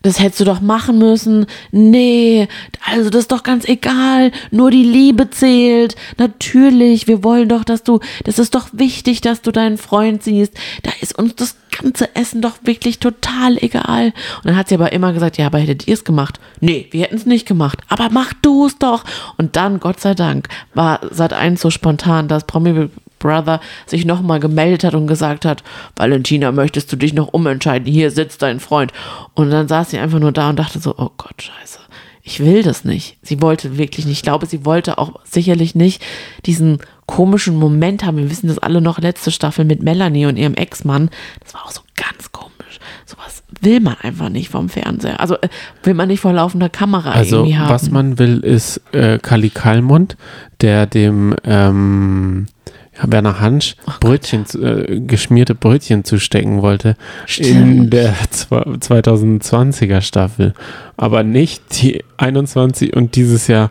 das 0.04 0.20
hättest 0.20 0.40
du 0.40 0.44
doch 0.44 0.60
machen 0.60 0.98
müssen. 0.98 1.46
Nee, 1.72 2.46
also 2.86 3.08
das 3.08 3.22
ist 3.22 3.32
doch 3.32 3.42
ganz 3.42 3.64
egal. 3.64 4.32
Nur 4.50 4.70
die 4.70 4.84
Liebe 4.84 5.30
zählt. 5.30 5.96
Natürlich, 6.18 7.08
wir 7.08 7.24
wollen 7.24 7.48
doch, 7.48 7.64
dass 7.64 7.82
du, 7.82 8.00
das 8.24 8.38
ist 8.38 8.54
doch 8.54 8.68
wichtig, 8.72 9.22
dass 9.22 9.40
du 9.40 9.50
deinen 9.50 9.78
Freund 9.78 10.22
siehst. 10.22 10.52
Da 10.82 10.90
ist 11.00 11.18
uns 11.18 11.34
das 11.36 11.56
ganze 11.80 12.14
Essen 12.14 12.42
doch 12.42 12.58
wirklich 12.64 12.98
total 12.98 13.56
egal. 13.56 14.12
Und 14.36 14.44
dann 14.44 14.56
hat 14.56 14.68
sie 14.68 14.74
aber 14.74 14.92
immer 14.92 15.14
gesagt, 15.14 15.38
ja, 15.38 15.46
aber 15.46 15.58
hättet 15.58 15.88
ihr 15.88 15.94
es 15.94 16.04
gemacht? 16.04 16.38
Nee, 16.60 16.86
wir 16.90 17.04
hätten 17.04 17.16
es 17.16 17.24
nicht 17.24 17.48
gemacht. 17.48 17.80
Aber 17.88 18.10
mach 18.10 18.34
du 18.34 18.66
es 18.66 18.78
doch. 18.78 19.04
Und 19.38 19.56
dann, 19.56 19.80
Gott 19.80 20.00
sei 20.00 20.14
Dank, 20.14 20.48
war 20.74 21.00
Sat 21.10 21.32
1 21.32 21.62
so 21.62 21.70
spontan, 21.70 22.28
dass 22.28 22.44
Promi 22.44 22.90
Brother 23.24 23.60
sich 23.86 24.04
nochmal 24.04 24.38
gemeldet 24.38 24.84
hat 24.84 24.94
und 24.94 25.06
gesagt 25.06 25.46
hat, 25.46 25.64
Valentina, 25.96 26.52
möchtest 26.52 26.92
du 26.92 26.96
dich 26.96 27.14
noch 27.14 27.28
umentscheiden? 27.28 27.90
Hier 27.90 28.10
sitzt 28.10 28.42
dein 28.42 28.60
Freund. 28.60 28.92
Und 29.34 29.50
dann 29.50 29.66
saß 29.66 29.90
sie 29.90 29.98
einfach 29.98 30.20
nur 30.20 30.32
da 30.32 30.50
und 30.50 30.58
dachte 30.58 30.78
so, 30.78 30.94
oh 30.96 31.10
Gott, 31.16 31.42
scheiße. 31.42 31.80
Ich 32.26 32.40
will 32.40 32.62
das 32.62 32.84
nicht. 32.84 33.18
Sie 33.22 33.42
wollte 33.42 33.76
wirklich 33.76 34.06
nicht. 34.06 34.18
Ich 34.18 34.22
glaube, 34.22 34.46
sie 34.46 34.64
wollte 34.64 34.96
auch 34.96 35.20
sicherlich 35.24 35.74
nicht 35.74 36.02
diesen 36.46 36.78
komischen 37.06 37.56
Moment 37.56 38.04
haben. 38.04 38.16
Wir 38.16 38.30
wissen 38.30 38.48
das 38.48 38.58
alle 38.58 38.80
noch 38.80 38.98
letzte 38.98 39.30
Staffel 39.30 39.64
mit 39.64 39.82
Melanie 39.82 40.26
und 40.26 40.36
ihrem 40.36 40.54
Ex-Mann. 40.54 41.10
Das 41.42 41.52
war 41.52 41.66
auch 41.66 41.70
so 41.70 41.82
ganz 41.96 42.32
komisch. 42.32 42.54
Sowas 43.04 43.42
will 43.60 43.80
man 43.80 43.96
einfach 44.00 44.30
nicht 44.30 44.48
vom 44.48 44.70
Fernseher. 44.70 45.20
Also 45.20 45.36
äh, 45.36 45.48
will 45.82 45.92
man 45.92 46.08
nicht 46.08 46.20
vor 46.20 46.32
laufender 46.32 46.70
Kamera 46.70 47.10
also, 47.10 47.36
irgendwie 47.36 47.58
haben. 47.58 47.68
Was 47.68 47.90
man 47.90 48.18
will, 48.18 48.40
ist 48.40 48.80
äh, 48.92 49.18
Kali 49.18 49.50
Kalmund, 49.50 50.16
der 50.62 50.86
dem 50.86 51.34
ähm, 51.44 52.46
ja, 52.96 53.10
Werner 53.10 53.40
Hansch 53.40 53.76
oh 53.86 53.92
Brötchen, 54.00 54.44
äh, 54.62 55.00
geschmierte 55.00 55.54
Brötchen 55.54 56.04
zustecken 56.04 56.62
wollte 56.62 56.96
Stimmt. 57.26 57.48
in 57.48 57.90
der 57.90 58.14
2020er 58.14 60.00
Staffel. 60.00 60.54
Aber 60.96 61.22
nicht 61.22 61.82
die 61.82 62.04
21 62.16 62.94
und 62.94 63.16
dieses 63.16 63.46
Jahr. 63.46 63.70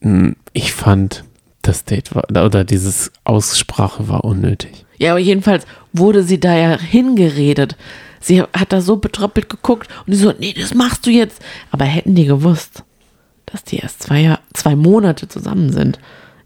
Hm, 0.00 0.36
ich 0.52 0.72
fand, 0.72 1.24
das 1.62 1.84
Date 1.84 2.14
war, 2.14 2.24
oder 2.30 2.64
dieses 2.64 3.12
Aussprache 3.24 4.08
war 4.08 4.24
unnötig. 4.24 4.86
Ja, 4.98 5.12
aber 5.12 5.20
jedenfalls 5.20 5.66
wurde 5.92 6.22
sie 6.22 6.40
da 6.40 6.56
ja 6.56 6.78
hingeredet. 6.78 7.76
Sie 8.20 8.42
hat 8.42 8.72
da 8.72 8.80
so 8.80 8.96
betröppelt 8.96 9.48
geguckt 9.48 9.88
und 10.06 10.12
die 10.12 10.16
so, 10.18 10.32
nee, 10.38 10.54
das 10.58 10.74
machst 10.74 11.06
du 11.06 11.10
jetzt. 11.10 11.42
Aber 11.70 11.84
hätten 11.84 12.14
die 12.14 12.26
gewusst, 12.26 12.84
dass 13.46 13.64
die 13.64 13.78
erst 13.78 14.02
zwei, 14.02 14.38
zwei 14.52 14.76
Monate 14.76 15.28
zusammen 15.28 15.72
sind, 15.72 15.98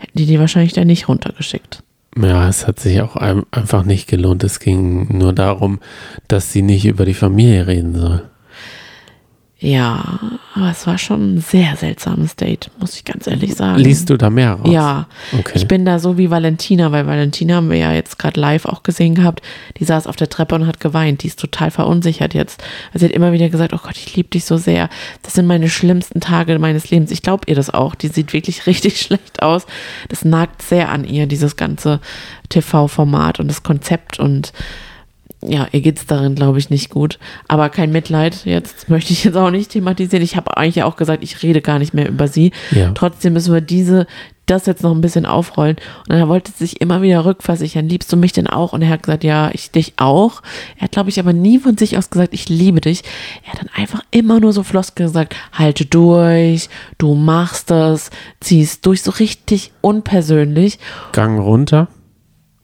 hätten 0.05 0.19
die 0.19 0.27
die 0.27 0.39
wahrscheinlich 0.39 0.73
da 0.73 0.85
nicht 0.85 1.09
runtergeschickt. 1.09 1.83
Ja, 2.17 2.49
es 2.49 2.67
hat 2.67 2.79
sich 2.79 3.01
auch 3.01 3.17
einfach 3.17 3.85
nicht 3.85 4.07
gelohnt. 4.07 4.45
Es 4.45 4.61
ging 4.61 5.19
nur 5.19 5.33
darum, 5.33 5.81
dass 6.29 6.53
sie 6.53 6.63
nicht 6.63 6.87
über 6.87 7.05
die 7.05 7.15
Familie 7.15 7.67
reden 7.67 7.95
soll. 7.95 8.23
Ja, 9.65 10.19
aber 10.55 10.71
es 10.71 10.87
war 10.87 10.99
schon 10.99 11.37
ein 11.37 11.41
sehr 11.41 11.75
seltsames 11.77 12.37
Date, 12.37 12.71
muss 12.79 12.97
ich 12.97 13.05
ganz 13.05 13.27
ehrlich 13.27 13.55
sagen. 13.55 13.79
Liest 13.79 14.11
du 14.11 14.19
da 14.19 14.29
mehr 14.29 14.53
raus? 14.53 14.71
Ja, 14.71 15.07
okay. 15.33 15.53
ich 15.55 15.67
bin 15.67 15.87
da 15.87 15.99
so 15.99 16.19
wie 16.19 16.29
Valentina, 16.31 16.93
weil 16.93 17.07
Valentina 17.07 17.57
haben 17.57 17.71
wir 17.71 17.79
ja 17.79 17.91
jetzt 17.95 18.19
gerade 18.19 18.39
live 18.39 18.67
auch 18.67 18.83
gesehen 18.83 19.15
gehabt. 19.15 19.41
Die 19.79 19.85
saß 19.85 20.07
auf 20.07 20.17
der 20.17 20.29
Treppe 20.29 20.55
und 20.55 20.67
hat 20.67 20.81
geweint. 20.81 21.23
Die 21.23 21.29
ist 21.29 21.41
total 21.41 21.71
verunsichert 21.71 22.35
jetzt. 22.35 22.63
Sie 22.93 23.07
hat 23.07 23.13
immer 23.13 23.33
wieder 23.33 23.49
gesagt, 23.49 23.73
oh 23.73 23.79
Gott, 23.83 23.97
ich 23.97 24.15
liebe 24.15 24.29
dich 24.29 24.45
so 24.45 24.59
sehr. 24.59 24.91
Das 25.23 25.33
sind 25.33 25.47
meine 25.47 25.71
schlimmsten 25.71 26.21
Tage 26.21 26.59
meines 26.59 26.91
Lebens. 26.91 27.11
Ich 27.11 27.23
glaube 27.23 27.45
ihr 27.47 27.55
das 27.55 27.73
auch. 27.73 27.95
Die 27.95 28.09
sieht 28.09 28.35
wirklich 28.35 28.67
richtig 28.67 29.01
schlecht 29.01 29.43
aus. 29.43 29.67
Das 30.11 30.27
nagt 30.27 30.61
sehr 30.61 30.91
an 30.91 31.05
ihr, 31.05 31.27
dieses 31.27 31.57
ganze 31.57 32.01
TV-Format 32.51 33.41
und 33.41 33.49
das 33.49 33.63
Konzept 33.63 34.21
und 34.21 34.53
ja, 35.47 35.69
ihr 35.73 35.81
geht 35.81 35.99
es 35.99 36.07
darin, 36.07 36.35
glaube 36.35 36.59
ich, 36.59 36.71
nicht 36.71 36.91
gut. 36.91 37.19
Aber 37.49 37.69
kein 37.69 37.93
Mitleid. 37.93 38.45
Jetzt 38.45 38.89
möchte 38.89 39.13
ich 39.13 39.25
jetzt 39.25 39.37
auch 39.37 39.51
nicht 39.51 39.71
thematisieren. 39.71 40.23
Ich 40.23 40.37
habe 40.37 40.57
eigentlich 40.57 40.83
auch 40.83 40.97
gesagt, 40.97 41.23
ich 41.23 41.43
rede 41.43 41.61
gar 41.61 41.79
nicht 41.79 41.95
mehr 41.95 42.09
über 42.09 42.29
sie. 42.29 42.53
Ja. 42.71 42.93
Trotzdem 42.93 43.35
müssen 43.35 43.53
wir 43.53 43.61
diese, 43.61 44.07
das 44.47 44.67
jetzt 44.67 44.83
noch 44.83 44.93
ein 44.93 45.01
bisschen 45.01 45.27
aufrollen. 45.27 45.77
Und 46.09 46.17
dann 46.17 46.29
wollte 46.29 46.53
sie 46.53 46.65
sich 46.65 46.81
immer 46.81 47.03
wieder 47.03 47.25
rückversichern. 47.25 47.89
Liebst 47.89 48.13
du 48.13 48.17
mich 48.17 48.33
denn 48.33 48.47
auch? 48.47 48.73
Und 48.73 48.83
er 48.83 48.91
hat 48.91 49.03
gesagt, 49.03 49.25
ja, 49.25 49.51
ich 49.53 49.71
dich 49.71 49.95
auch. 49.97 50.43
Er 50.77 50.83
hat, 50.83 50.93
glaube 50.93 51.11
ich, 51.11 51.19
aber 51.19 51.33
nie 51.33 51.59
von 51.59 51.77
sich 51.77 51.97
aus 51.99 52.11
gesagt, 52.11 52.35
ich 52.35 52.49
liebe 52.49 52.81
dich. 52.81 53.03
Er 53.45 53.53
hat 53.53 53.61
dann 53.61 53.71
einfach 53.75 54.03
immer 54.11 54.41
nur 54.41 54.53
so 54.53 54.63
Floskel 54.63 55.07
gesagt, 55.07 55.37
halte 55.53 55.85
durch, 55.87 56.69
du 56.99 57.15
machst 57.15 57.71
das, 57.71 58.11
ziehst 58.41 58.85
durch, 58.87 59.03
so 59.03 59.11
richtig 59.11 59.73
unpersönlich. 59.81 60.79
Gang 61.13 61.41
runter. 61.41 61.89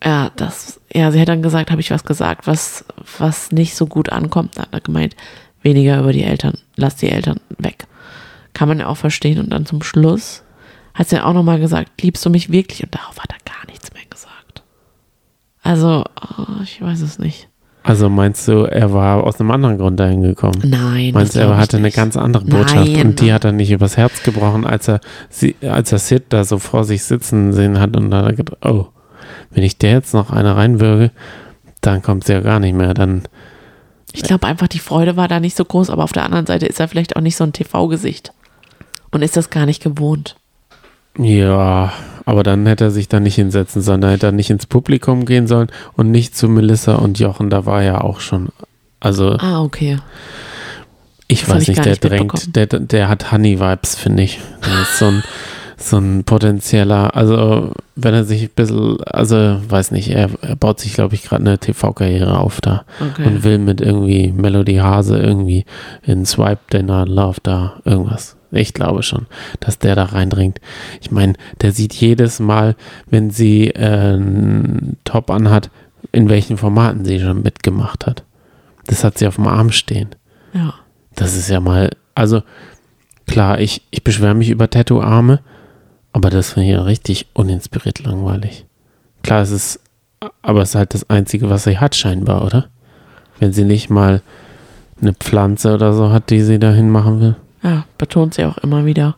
Ja, 0.02 0.30
das, 0.36 0.80
ja, 0.92 1.12
sie 1.12 1.20
hat 1.20 1.28
dann 1.28 1.42
gesagt, 1.42 1.70
habe 1.70 1.80
ich 1.80 1.90
was 1.90 2.04
gesagt, 2.04 2.46
was, 2.46 2.84
was 3.18 3.52
nicht 3.52 3.74
so 3.74 3.86
gut 3.86 4.10
ankommt. 4.10 4.56
Dann 4.56 4.66
hat 4.66 4.74
er 4.74 4.80
gemeint, 4.80 5.14
weniger 5.62 6.00
über 6.00 6.12
die 6.12 6.24
Eltern, 6.24 6.58
lass 6.76 6.96
die 6.96 7.10
Eltern 7.10 7.40
weg. 7.58 7.86
Kann 8.54 8.68
man 8.68 8.78
ja 8.78 8.86
auch 8.86 8.96
verstehen. 8.96 9.38
Und 9.38 9.50
dann 9.50 9.66
zum 9.66 9.82
Schluss 9.82 10.42
hat 10.94 11.08
sie 11.08 11.22
auch 11.22 11.34
nochmal 11.34 11.60
gesagt, 11.60 12.02
liebst 12.02 12.24
du 12.24 12.30
mich 12.30 12.50
wirklich? 12.50 12.82
Und 12.82 12.94
darauf 12.94 13.18
hat 13.18 13.30
er 13.30 13.52
gar 13.52 13.66
nichts 13.66 13.92
mehr 13.92 14.02
gesagt. 14.08 14.62
Also, 15.62 16.04
oh, 16.38 16.62
ich 16.62 16.80
weiß 16.80 17.02
es 17.02 17.18
nicht. 17.18 17.48
Also 17.82 18.10
meinst 18.10 18.46
du, 18.46 18.64
er 18.64 18.92
war 18.92 19.24
aus 19.24 19.40
einem 19.40 19.50
anderen 19.50 19.78
Grund 19.78 19.98
dahin 19.98 20.22
gekommen? 20.22 20.60
Nein. 20.64 21.12
Meinst 21.14 21.34
du, 21.34 21.40
er 21.40 21.56
hatte 21.56 21.78
eine 21.78 21.90
ganz 21.90 22.16
andere 22.16 22.44
Botschaft 22.44 22.92
Nein. 22.92 23.06
und 23.06 23.20
die 23.20 23.32
hat 23.32 23.44
er 23.44 23.52
nicht 23.52 23.70
übers 23.70 23.96
Herz 23.96 24.22
gebrochen, 24.22 24.66
als 24.66 24.88
er 24.88 25.00
sie, 25.30 25.56
als 25.62 25.90
er 25.90 25.98
Sid 25.98 26.24
da 26.28 26.44
so 26.44 26.58
vor 26.58 26.84
sich 26.84 27.04
sitzen 27.04 27.52
sehen 27.54 27.80
hat 27.80 27.96
und 27.96 28.10
dann 28.10 28.24
hat 28.24 28.32
er 28.32 28.36
gedacht, 28.36 28.58
oh, 28.66 28.88
wenn 29.50 29.62
ich 29.62 29.78
der 29.78 29.92
jetzt 29.92 30.14
noch 30.14 30.30
eine 30.30 30.56
reinwürge, 30.56 31.10
dann 31.80 32.02
kommt 32.02 32.24
sie 32.24 32.32
ja 32.32 32.40
gar 32.40 32.60
nicht 32.60 32.74
mehr. 32.74 32.94
Dann. 32.94 33.22
Ich 34.12 34.22
glaube 34.22 34.46
einfach, 34.46 34.68
die 34.68 34.78
Freude 34.78 35.16
war 35.16 35.28
da 35.28 35.40
nicht 35.40 35.56
so 35.56 35.64
groß, 35.64 35.90
aber 35.90 36.04
auf 36.04 36.12
der 36.12 36.24
anderen 36.24 36.46
Seite 36.46 36.66
ist 36.66 36.80
er 36.80 36.88
vielleicht 36.88 37.16
auch 37.16 37.20
nicht 37.20 37.36
so 37.36 37.44
ein 37.44 37.52
TV-Gesicht. 37.52 38.32
Und 39.10 39.22
ist 39.22 39.36
das 39.36 39.50
gar 39.50 39.66
nicht 39.66 39.82
gewohnt. 39.82 40.36
Ja, 41.18 41.92
aber 42.24 42.42
dann 42.44 42.66
hätte 42.66 42.84
er 42.84 42.90
sich 42.92 43.08
da 43.08 43.18
nicht 43.18 43.34
hinsetzen 43.34 43.82
sollen. 43.82 44.00
Da 44.00 44.10
hätte 44.10 44.26
er 44.26 44.32
nicht 44.32 44.50
ins 44.50 44.66
Publikum 44.66 45.26
gehen 45.26 45.48
sollen 45.48 45.68
und 45.96 46.10
nicht 46.10 46.36
zu 46.36 46.48
Melissa 46.48 46.94
und 46.94 47.18
Jochen. 47.18 47.50
Da 47.50 47.66
war 47.66 47.82
er 47.82 48.04
auch 48.04 48.20
schon. 48.20 48.50
Also. 49.00 49.32
Ah, 49.38 49.62
okay. 49.62 49.98
Ich 51.26 51.40
das 51.40 51.50
weiß 51.50 51.68
nicht, 51.68 51.84
der 51.84 51.92
nicht 51.92 52.04
drängt, 52.04 52.56
der, 52.56 52.66
der 52.66 53.08
hat 53.08 53.32
Honey-Vibes, 53.32 53.94
finde 53.94 54.24
ich. 54.24 54.40
Der 54.64 54.82
ist 54.82 54.98
so 54.98 55.06
ein 55.06 55.22
so 55.82 55.96
ein 55.96 56.24
potenzieller, 56.24 57.16
also 57.16 57.72
wenn 57.96 58.12
er 58.12 58.24
sich 58.24 58.42
ein 58.42 58.50
bisschen, 58.54 59.02
also 59.04 59.36
weiß 59.68 59.92
nicht, 59.92 60.10
er, 60.10 60.28
er 60.42 60.56
baut 60.56 60.78
sich, 60.78 60.92
glaube 60.92 61.14
ich, 61.14 61.22
gerade 61.22 61.42
eine 61.42 61.58
TV-Karriere 61.58 62.38
auf 62.38 62.60
da 62.60 62.84
Okay. 63.00 63.24
und 63.26 63.44
will 63.44 63.58
mit 63.58 63.80
irgendwie 63.80 64.30
Melody 64.30 64.76
Hase 64.76 65.18
irgendwie 65.18 65.64
in 66.04 66.26
Swipe 66.26 66.60
Dinner 66.72 67.06
Love 67.06 67.38
da 67.42 67.80
irgendwas. 67.84 68.36
Ich 68.52 68.74
glaube 68.74 69.02
schon, 69.02 69.26
dass 69.60 69.78
der 69.78 69.94
da 69.94 70.04
reindringt. 70.04 70.60
Ich 71.00 71.10
meine, 71.10 71.34
der 71.62 71.72
sieht 71.72 71.94
jedes 71.94 72.40
Mal, 72.40 72.76
wenn 73.08 73.30
sie 73.30 73.68
äh, 73.68 74.14
einen 74.14 74.98
Top 75.04 75.30
anhat, 75.30 75.70
in 76.12 76.28
welchen 76.28 76.56
Formaten 76.58 77.04
sie 77.04 77.20
schon 77.20 77.42
mitgemacht 77.42 78.06
hat. 78.06 78.24
Das 78.86 79.02
hat 79.04 79.18
sie 79.18 79.26
auf 79.28 79.36
dem 79.36 79.46
Arm 79.46 79.70
stehen. 79.70 80.10
Ja. 80.52 80.74
Das 81.14 81.36
ist 81.36 81.48
ja 81.48 81.60
mal, 81.60 81.90
also 82.14 82.42
klar, 83.26 83.60
ich, 83.60 83.82
ich 83.90 84.02
beschwere 84.04 84.34
mich 84.34 84.50
über 84.50 84.68
Tattoo-Arme, 84.68 85.40
aber 86.12 86.30
das 86.30 86.56
ich 86.56 86.68
ja 86.68 86.82
richtig 86.82 87.26
uninspiriert 87.34 88.00
langweilig. 88.04 88.66
Klar, 89.22 89.42
es 89.42 89.50
ist, 89.50 89.80
aber 90.42 90.62
es 90.62 90.70
ist 90.70 90.74
halt 90.74 90.94
das 90.94 91.08
Einzige, 91.08 91.50
was 91.50 91.64
sie 91.64 91.78
hat 91.78 91.94
scheinbar, 91.94 92.44
oder? 92.44 92.68
Wenn 93.38 93.52
sie 93.52 93.64
nicht 93.64 93.90
mal 93.90 94.22
eine 95.00 95.14
Pflanze 95.14 95.74
oder 95.74 95.92
so 95.92 96.10
hat, 96.10 96.30
die 96.30 96.42
sie 96.42 96.58
dahin 96.58 96.90
machen 96.90 97.20
will. 97.20 97.36
Ja, 97.62 97.84
betont 97.98 98.34
sie 98.34 98.44
auch 98.44 98.58
immer 98.58 98.84
wieder, 98.84 99.16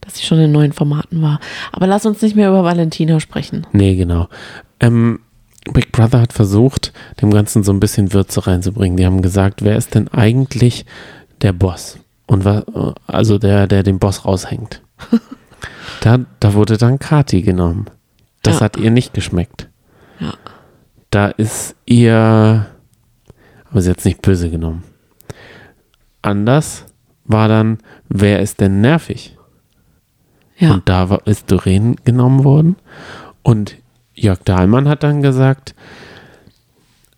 dass 0.00 0.16
sie 0.16 0.24
schon 0.24 0.38
in 0.38 0.52
neuen 0.52 0.72
Formaten 0.72 1.22
war. 1.22 1.40
Aber 1.72 1.86
lass 1.86 2.06
uns 2.06 2.22
nicht 2.22 2.36
mehr 2.36 2.48
über 2.48 2.64
Valentina 2.64 3.20
sprechen. 3.20 3.66
Nee, 3.72 3.96
genau. 3.96 4.28
Ähm, 4.80 5.20
Big 5.72 5.92
Brother 5.92 6.20
hat 6.20 6.32
versucht, 6.32 6.92
dem 7.20 7.30
Ganzen 7.30 7.62
so 7.62 7.72
ein 7.72 7.80
bisschen 7.80 8.12
Würze 8.12 8.46
reinzubringen. 8.46 8.96
Die 8.96 9.06
haben 9.06 9.22
gesagt, 9.22 9.62
wer 9.62 9.76
ist 9.76 9.94
denn 9.94 10.08
eigentlich 10.08 10.84
der 11.40 11.52
Boss? 11.52 11.98
Und 12.26 12.44
was, 12.44 12.64
also 13.06 13.38
der, 13.38 13.66
der 13.66 13.82
den 13.82 13.98
Boss 13.98 14.24
raushängt. 14.24 14.82
da, 16.00 16.18
da 16.40 16.54
wurde 16.54 16.76
dann 16.78 16.98
Kati 16.98 17.42
genommen. 17.42 17.86
Das 18.42 18.56
Ja. 18.60 18.64
hat 18.66 18.76
ihr 18.76 18.90
nicht 18.90 19.14
geschmeckt. 19.14 19.68
Ja. 20.18 20.34
Da 21.10 21.26
ist 21.28 21.76
ihr, 21.86 22.66
aber 23.70 23.82
sie 23.82 23.90
hat 23.90 23.98
es 23.98 24.04
nicht 24.04 24.22
böse 24.22 24.50
genommen. 24.50 24.82
Anders 26.22 26.86
war 27.24 27.48
dann, 27.48 27.78
wer 28.08 28.40
ist 28.40 28.60
denn 28.60 28.80
nervig? 28.80 29.36
Ja. 30.58 30.72
Und 30.74 30.88
da 30.88 31.10
war, 31.10 31.26
ist 31.26 31.50
Doreen 31.50 31.96
genommen 32.04 32.44
worden. 32.44 32.76
Und 33.42 33.76
Jörg 34.14 34.38
Dahlmann 34.44 34.88
hat 34.88 35.02
dann 35.02 35.22
gesagt, 35.22 35.74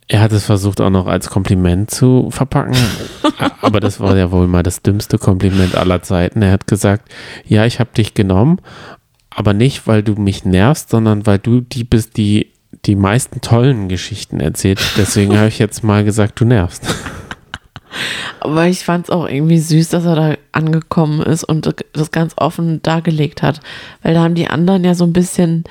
er 0.08 0.20
hat 0.20 0.32
es 0.32 0.44
versucht 0.44 0.80
auch 0.80 0.90
noch 0.90 1.06
als 1.06 1.30
Kompliment 1.30 1.90
zu 1.90 2.28
verpacken. 2.30 2.76
aber 3.62 3.80
das 3.80 4.00
war 4.00 4.16
ja 4.16 4.30
wohl 4.30 4.46
mal 4.46 4.62
das 4.62 4.82
dümmste 4.82 5.18
Kompliment 5.18 5.74
aller 5.74 6.02
Zeiten. 6.02 6.42
Er 6.42 6.52
hat 6.52 6.66
gesagt, 6.66 7.10
ja, 7.46 7.64
ich 7.64 7.80
habe 7.80 7.90
dich 7.96 8.14
genommen, 8.14 8.60
aber 9.30 9.54
nicht, 9.54 9.86
weil 9.86 10.02
du 10.02 10.14
mich 10.14 10.44
nervst, 10.44 10.90
sondern 10.90 11.26
weil 11.26 11.38
du 11.38 11.60
die 11.60 11.84
bist, 11.84 12.16
die 12.16 12.50
die 12.84 12.96
meisten 12.96 13.40
tollen 13.40 13.88
Geschichten 13.88 14.40
erzählt. 14.40 14.80
Deswegen 14.96 15.36
habe 15.36 15.48
ich 15.48 15.58
jetzt 15.58 15.82
mal 15.84 16.04
gesagt, 16.04 16.40
du 16.40 16.44
nervst. 16.44 16.82
Aber 18.40 18.66
ich 18.66 18.84
fand 18.84 19.06
es 19.06 19.10
auch 19.10 19.26
irgendwie 19.26 19.58
süß, 19.58 19.88
dass 19.88 20.04
er 20.04 20.16
da 20.16 20.34
angekommen 20.52 21.22
ist 21.22 21.44
und 21.44 21.74
das 21.92 22.10
ganz 22.10 22.34
offen 22.36 22.82
dargelegt 22.82 23.42
hat. 23.42 23.60
Weil 24.02 24.14
da 24.14 24.22
haben 24.22 24.34
die 24.34 24.48
anderen 24.48 24.84
ja 24.84 24.94
so 24.94 25.04
ein 25.04 25.12
bisschen 25.12 25.64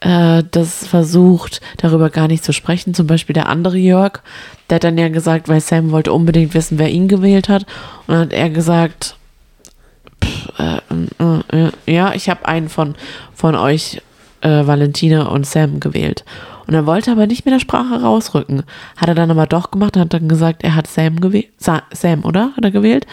äh, 0.00 0.42
das 0.50 0.86
versucht, 0.86 1.60
darüber 1.78 2.10
gar 2.10 2.28
nicht 2.28 2.44
zu 2.44 2.52
sprechen. 2.52 2.94
Zum 2.94 3.06
Beispiel 3.06 3.34
der 3.34 3.48
andere 3.48 3.78
Jörg, 3.78 4.20
der 4.68 4.76
hat 4.76 4.84
dann 4.84 4.98
ja 4.98 5.08
gesagt, 5.08 5.48
weil 5.48 5.60
Sam 5.60 5.90
wollte 5.90 6.12
unbedingt 6.12 6.54
wissen, 6.54 6.78
wer 6.78 6.90
ihn 6.90 7.08
gewählt 7.08 7.48
hat. 7.48 7.66
Und 8.06 8.14
dann 8.14 8.20
hat 8.20 8.32
er 8.32 8.50
gesagt, 8.50 9.16
pff, 10.22 10.52
äh, 10.58 10.80
äh, 11.22 11.66
äh, 11.66 11.70
ja, 11.86 12.12
ich 12.14 12.28
habe 12.28 12.46
einen 12.46 12.68
von, 12.68 12.94
von 13.34 13.54
euch, 13.54 14.00
äh, 14.40 14.66
Valentina 14.66 15.26
und 15.26 15.46
Sam, 15.46 15.80
gewählt. 15.80 16.24
Und 16.66 16.74
er 16.74 16.86
wollte 16.86 17.10
aber 17.10 17.26
nicht 17.26 17.46
mit 17.46 17.54
der 17.54 17.60
Sprache 17.60 18.02
rausrücken. 18.02 18.62
Hat 18.96 19.08
er 19.08 19.14
dann 19.14 19.30
aber 19.30 19.46
doch 19.46 19.70
gemacht 19.70 19.96
und 19.96 20.02
hat 20.02 20.14
dann 20.14 20.28
gesagt, 20.28 20.62
er 20.62 20.74
hat 20.74 20.86
Sam 20.86 21.20
gewählt. 21.20 21.48
Sa 21.56 21.82
Sam, 21.92 22.24
oder? 22.24 22.52
Hat 22.56 22.64
er 22.64 22.70
gewählt? 22.70 23.06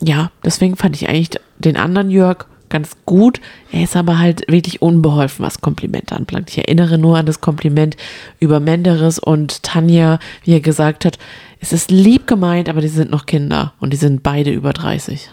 Ja, 0.00 0.32
deswegen 0.44 0.76
fand 0.76 0.96
ich 0.96 1.08
eigentlich 1.08 1.38
den 1.58 1.76
anderen 1.76 2.10
Jörg 2.10 2.46
ganz 2.72 2.96
gut. 3.04 3.40
Er 3.70 3.84
ist 3.84 3.94
aber 3.94 4.18
halt 4.18 4.50
wirklich 4.50 4.82
unbeholfen, 4.82 5.44
was 5.44 5.60
Komplimente 5.60 6.16
anbelangt. 6.16 6.50
Ich 6.50 6.58
erinnere 6.58 6.98
nur 6.98 7.18
an 7.18 7.26
das 7.26 7.40
Kompliment 7.40 7.96
über 8.40 8.58
Menderes 8.58 9.18
und 9.18 9.62
Tanja, 9.62 10.18
wie 10.42 10.54
er 10.54 10.60
gesagt 10.60 11.04
hat, 11.04 11.18
es 11.60 11.72
ist 11.72 11.92
lieb 11.92 12.26
gemeint, 12.26 12.68
aber 12.68 12.80
die 12.80 12.88
sind 12.88 13.10
noch 13.10 13.26
Kinder 13.26 13.74
und 13.78 13.92
die 13.92 13.96
sind 13.96 14.24
beide 14.24 14.50
über 14.50 14.72
30. 14.72 15.30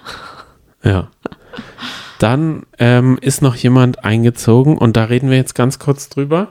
Ja. 0.83 1.07
Dann 2.19 2.63
ähm, 2.77 3.17
ist 3.21 3.41
noch 3.41 3.55
jemand 3.55 4.03
eingezogen 4.03 4.77
und 4.77 4.97
da 4.97 5.05
reden 5.05 5.29
wir 5.29 5.37
jetzt 5.37 5.55
ganz 5.55 5.79
kurz 5.79 6.09
drüber. 6.09 6.49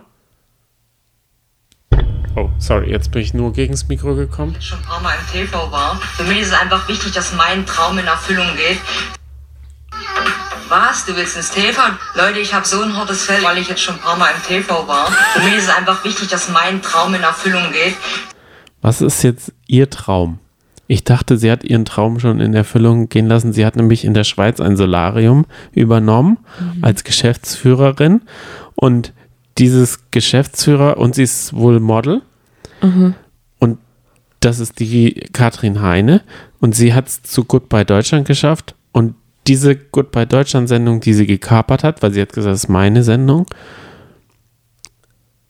Oh, 2.35 2.49
sorry, 2.59 2.91
jetzt 2.91 3.11
bin 3.13 3.23
ich 3.23 3.35
nur 3.35 3.53
gegen 3.53 3.73
das 3.73 3.89
Mikro 3.89 4.15
gekommen. 4.15 4.57
schon 4.61 4.79
ein 4.79 4.85
paar 4.85 5.01
Mal 5.01 5.15
im 5.21 5.33
TV 5.33 5.71
war. 5.71 5.97
Für 5.97 6.25
mich 6.25 6.41
ist 6.41 6.49
es 6.49 6.55
einfach 6.55 6.89
wichtig, 6.89 7.13
dass 7.13 7.35
mein 7.35 7.67
Traum 7.67 7.99
in 7.99 8.07
Erfüllung 8.07 8.47
geht. 8.57 8.79
Was? 10.69 11.07
Du 11.07 11.17
willst 11.17 11.37
ins 11.37 11.51
TV? 11.51 11.81
Leute, 12.15 12.41
ich 12.41 12.53
habe 12.53 12.67
so 12.67 12.83
ein 12.83 12.95
hartes 12.95 13.25
Fell, 13.25 13.43
weil 13.43 13.57
ich 13.57 13.69
jetzt 13.69 13.81
schon 13.81 13.95
ein 13.95 14.01
paar 14.01 14.19
Mal 14.19 14.31
im 14.37 14.43
TV 14.43 14.87
war. 14.87 15.07
Für 15.07 15.41
mich 15.41 15.55
ist 15.57 15.65
es 15.65 15.75
einfach 15.75 16.05
wichtig, 16.05 16.29
dass 16.29 16.51
mein 16.51 16.83
Traum 16.83 17.15
in 17.15 17.23
Erfüllung 17.23 17.73
geht. 17.73 17.95
Was 18.83 19.01
ist 19.01 19.23
jetzt 19.23 19.53
Ihr 19.67 19.89
Traum? 19.89 20.41
Ich 20.87 21.05
dachte, 21.05 21.37
sie 21.37 21.51
hat 21.51 21.65
ihren 21.65 21.85
Traum 21.85 22.19
schon 22.19 22.41
in 22.41 22.55
Erfüllung 22.55 23.09
gehen 23.09 23.27
lassen. 23.27 23.53
Sie 23.53 23.65
hat 23.65 23.77
nämlich 23.77 24.05
in 24.05 24.15
der 24.15 24.25
Schweiz 24.25 24.59
ein 24.59 24.77
Solarium 24.77 25.45
übernommen 25.73 26.39
als 26.81 27.05
Geschäftsführerin. 27.05 28.23
Und 28.75 29.13
dieses 29.59 30.11
Geschäftsführer, 30.11 30.97
und 30.97 31.15
sie 31.15 31.25
ist 31.25 31.55
wohl 31.55 31.81
Model. 31.81 32.23
Und 33.59 33.79
das 34.41 34.61
ist 34.61 34.81
die 34.81 35.15
Katrin 35.33 35.83
Heine. 35.83 36.23
Und 36.61 36.75
sie 36.75 36.95
hat 36.95 37.09
es 37.09 37.23
zu 37.23 37.45
Goodbye 37.45 37.85
Deutschland 37.85 38.27
geschafft. 38.27 38.75
Und 38.93 39.15
diese 39.49 39.77
Goodbye 39.77 40.27
Deutschland 40.27 40.69
Sendung, 40.69 41.01
die 41.01 41.15
sie 41.15 41.27
gekapert 41.27 41.83
hat, 41.83 42.03
weil 42.03 42.13
sie 42.13 42.21
hat 42.21 42.33
gesagt, 42.33 42.53
das 42.53 42.65
ist 42.65 42.69
meine 42.69 43.03
Sendung, 43.03 43.47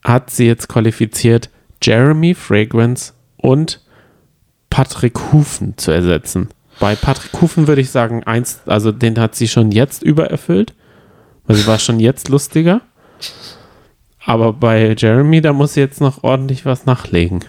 hat 0.03 0.31
sie 0.31 0.47
jetzt 0.47 0.69
qualifiziert, 0.69 1.51
Jeremy 1.83 2.35
Fragrance 2.35 3.13
und 3.37 3.81
Patrick 4.71 5.19
Hufen 5.33 5.77
zu 5.77 5.91
ersetzen. 5.91 6.49
Bei 6.81 6.95
Patrick 6.95 7.41
Hufen 7.41 7.67
würde 7.67 7.81
ich 7.81 7.91
sagen, 7.91 8.23
eins, 8.25 8.61
also 8.67 8.93
den 8.93 9.19
hat 9.19 9.35
sie 9.35 9.49
schon 9.49 9.73
jetzt 9.73 10.03
übererfüllt, 10.03 10.75
weil 11.47 11.57
sie 11.57 11.67
war 11.67 11.79
schon 11.79 11.99
jetzt 11.99 12.29
lustiger. 12.29 12.83
Aber 14.25 14.53
bei 14.53 14.95
Jeremy, 14.97 15.41
da 15.41 15.53
muss 15.53 15.75
sie 15.75 15.81
jetzt 15.81 16.01
noch 16.01 16.23
ordentlich 16.23 16.65
was 16.65 16.87
nachlegen. 16.87 17.45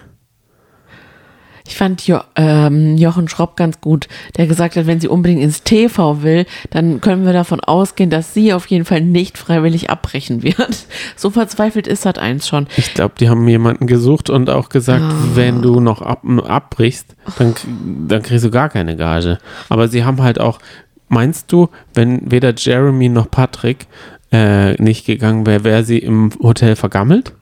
Ich 1.70 1.76
fand 1.76 2.04
jo 2.04 2.18
ähm, 2.34 2.96
Jochen 2.96 3.28
Schropp 3.28 3.56
ganz 3.56 3.80
gut, 3.80 4.08
der 4.36 4.48
gesagt 4.48 4.74
hat, 4.74 4.88
wenn 4.88 4.98
sie 4.98 5.06
unbedingt 5.06 5.40
ins 5.40 5.62
TV 5.62 6.20
will, 6.22 6.44
dann 6.70 7.00
können 7.00 7.24
wir 7.24 7.32
davon 7.32 7.60
ausgehen, 7.60 8.10
dass 8.10 8.34
sie 8.34 8.52
auf 8.52 8.66
jeden 8.66 8.84
Fall 8.84 9.02
nicht 9.02 9.38
freiwillig 9.38 9.88
abbrechen 9.88 10.42
wird. 10.42 10.58
So 11.16 11.30
verzweifelt 11.30 11.86
ist 11.86 12.06
das 12.06 12.16
eins 12.16 12.48
schon. 12.48 12.66
Ich 12.76 12.94
glaube, 12.94 13.14
die 13.20 13.28
haben 13.28 13.46
jemanden 13.46 13.86
gesucht 13.86 14.30
und 14.30 14.48
auch 14.50 14.68
gesagt, 14.68 15.04
wenn 15.34 15.60
du 15.62 15.78
noch 15.80 16.02
ab, 16.02 16.22
abbrichst, 16.24 17.14
dann, 17.38 17.54
dann 18.08 18.22
kriegst 18.22 18.44
du 18.44 18.50
gar 18.50 18.68
keine 18.68 18.96
Gage. 18.96 19.38
Aber 19.68 19.88
sie 19.88 20.04
haben 20.04 20.22
halt 20.22 20.40
auch, 20.40 20.58
meinst 21.08 21.52
du, 21.52 21.68
wenn 21.94 22.30
weder 22.30 22.54
Jeremy 22.56 23.08
noch 23.10 23.30
Patrick 23.30 23.86
äh, 24.32 24.74
nicht 24.82 25.04
gegangen 25.06 25.46
wäre, 25.46 25.62
wäre 25.62 25.84
sie 25.84 25.98
im 25.98 26.30
Hotel 26.42 26.74
vergammelt? 26.74 27.32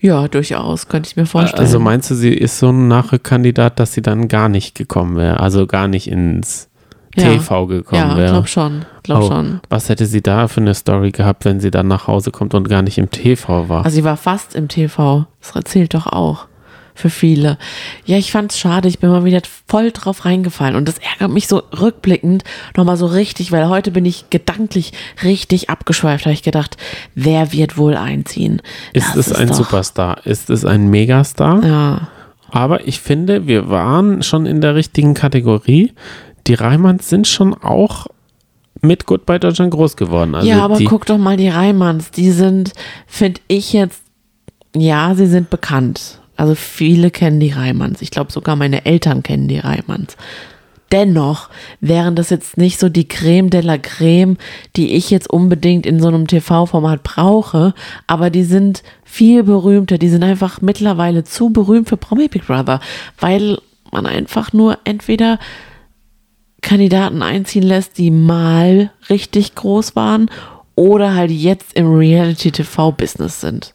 Ja, 0.00 0.28
durchaus, 0.28 0.88
könnte 0.88 1.08
ich 1.08 1.16
mir 1.16 1.26
vorstellen. 1.26 1.62
Also 1.62 1.78
meinst 1.78 2.10
du, 2.10 2.14
sie 2.14 2.32
ist 2.32 2.58
so 2.58 2.70
ein 2.70 2.88
Nachrückkandidat, 2.88 3.78
dass 3.78 3.92
sie 3.92 4.02
dann 4.02 4.28
gar 4.28 4.48
nicht 4.48 4.74
gekommen 4.74 5.16
wäre, 5.16 5.40
also 5.40 5.66
gar 5.66 5.88
nicht 5.88 6.08
ins 6.08 6.68
Ja. 7.16 7.24
TV 7.24 7.66
gekommen 7.66 8.10
ja, 8.10 8.16
wäre? 8.16 8.30
glaub 8.32 8.48
schon, 8.48 8.84
glaub 9.02 9.24
Oh, 9.24 9.28
schon. 9.28 9.60
Was 9.68 9.88
hätte 9.88 10.06
sie 10.06 10.22
da 10.22 10.48
für 10.48 10.60
eine 10.60 10.74
Story 10.74 11.10
gehabt, 11.10 11.44
wenn 11.44 11.60
sie 11.60 11.70
dann 11.70 11.88
nach 11.88 12.06
Hause 12.06 12.30
kommt 12.30 12.54
und 12.54 12.68
gar 12.68 12.82
nicht 12.82 12.98
im 12.98 13.10
TV 13.10 13.68
war? 13.68 13.84
Also 13.84 13.96
sie 13.96 14.04
war 14.04 14.16
fast 14.16 14.54
im 14.54 14.68
TV. 14.68 15.26
Das 15.40 15.54
erzählt 15.54 15.92
doch 15.94 16.06
auch. 16.06 16.46
Für 17.00 17.08
viele. 17.08 17.56
Ja, 18.04 18.18
ich 18.18 18.30
fand's 18.30 18.58
schade. 18.58 18.86
Ich 18.86 18.98
bin 18.98 19.08
mal 19.08 19.24
wieder 19.24 19.40
voll 19.66 19.90
drauf 19.90 20.26
reingefallen. 20.26 20.76
Und 20.76 20.86
das 20.86 20.96
ärgert 20.98 21.30
mich 21.32 21.48
so 21.48 21.62
rückblickend 21.80 22.44
nochmal 22.76 22.98
so 22.98 23.06
richtig, 23.06 23.52
weil 23.52 23.68
heute 23.70 23.90
bin 23.90 24.04
ich 24.04 24.28
gedanklich 24.28 24.92
richtig 25.24 25.70
abgeschweift. 25.70 26.26
Habe 26.26 26.34
ich 26.34 26.42
gedacht, 26.42 26.76
wer 27.14 27.52
wird 27.52 27.78
wohl 27.78 27.96
einziehen? 27.96 28.60
ist 28.92 29.08
Das 29.16 29.28
es 29.28 29.32
ein 29.32 29.48
doch- 29.48 29.54
Superstar? 29.54 30.26
Ist 30.26 30.50
es 30.50 30.66
ein 30.66 30.88
Megastar? 30.88 31.64
Ja. 31.64 32.08
Aber 32.50 32.86
ich 32.86 33.00
finde, 33.00 33.46
wir 33.46 33.70
waren 33.70 34.22
schon 34.22 34.44
in 34.44 34.60
der 34.60 34.74
richtigen 34.74 35.14
Kategorie. 35.14 35.92
Die 36.48 36.54
Reimanns 36.54 37.08
sind 37.08 37.26
schon 37.26 37.54
auch 37.54 38.08
mit 38.82 39.06
Goodbye 39.06 39.38
Deutschland 39.40 39.70
groß 39.72 39.96
geworden. 39.96 40.34
Also 40.34 40.46
ja, 40.48 40.62
aber 40.62 40.78
guck 40.84 41.06
doch 41.06 41.16
mal 41.18 41.38
die 41.38 41.48
Reimanns. 41.48 42.10
Die 42.10 42.30
sind, 42.30 42.72
finde 43.06 43.40
ich 43.48 43.72
jetzt, 43.72 44.02
ja, 44.76 45.14
sie 45.14 45.26
sind 45.26 45.48
bekannt. 45.48 46.19
Also 46.40 46.54
viele 46.54 47.10
kennen 47.10 47.38
die 47.38 47.50
Reimanns. 47.50 48.00
Ich 48.00 48.10
glaube 48.10 48.32
sogar 48.32 48.56
meine 48.56 48.86
Eltern 48.86 49.22
kennen 49.22 49.46
die 49.46 49.58
Reimanns. 49.58 50.16
dennoch 50.90 51.50
wären 51.82 52.16
das 52.16 52.30
jetzt 52.30 52.56
nicht 52.56 52.80
so 52.80 52.88
die 52.88 53.06
Creme 53.06 53.50
de 53.50 53.60
la 53.60 53.76
Creme, 53.76 54.38
die 54.74 54.94
ich 54.94 55.10
jetzt 55.10 55.28
unbedingt 55.28 55.84
in 55.84 56.00
so 56.00 56.08
einem 56.08 56.26
TV-Format 56.26 57.02
brauche, 57.02 57.74
aber 58.06 58.30
die 58.30 58.42
sind 58.42 58.82
viel 59.04 59.42
berühmter, 59.42 59.98
die 59.98 60.08
sind 60.08 60.24
einfach 60.24 60.62
mittlerweile 60.62 61.24
zu 61.24 61.50
berühmt 61.50 61.90
für 61.90 61.98
Promi 61.98 62.28
Big 62.28 62.46
Brother, 62.46 62.80
weil 63.18 63.58
man 63.92 64.06
einfach 64.06 64.54
nur 64.54 64.78
entweder 64.84 65.38
Kandidaten 66.62 67.22
einziehen 67.22 67.64
lässt, 67.64 67.98
die 67.98 68.10
mal 68.10 68.90
richtig 69.10 69.54
groß 69.56 69.94
waren 69.94 70.30
oder 70.74 71.14
halt 71.14 71.30
jetzt 71.30 71.74
im 71.74 71.94
Reality-TV-Business 71.94 73.42
sind. 73.42 73.74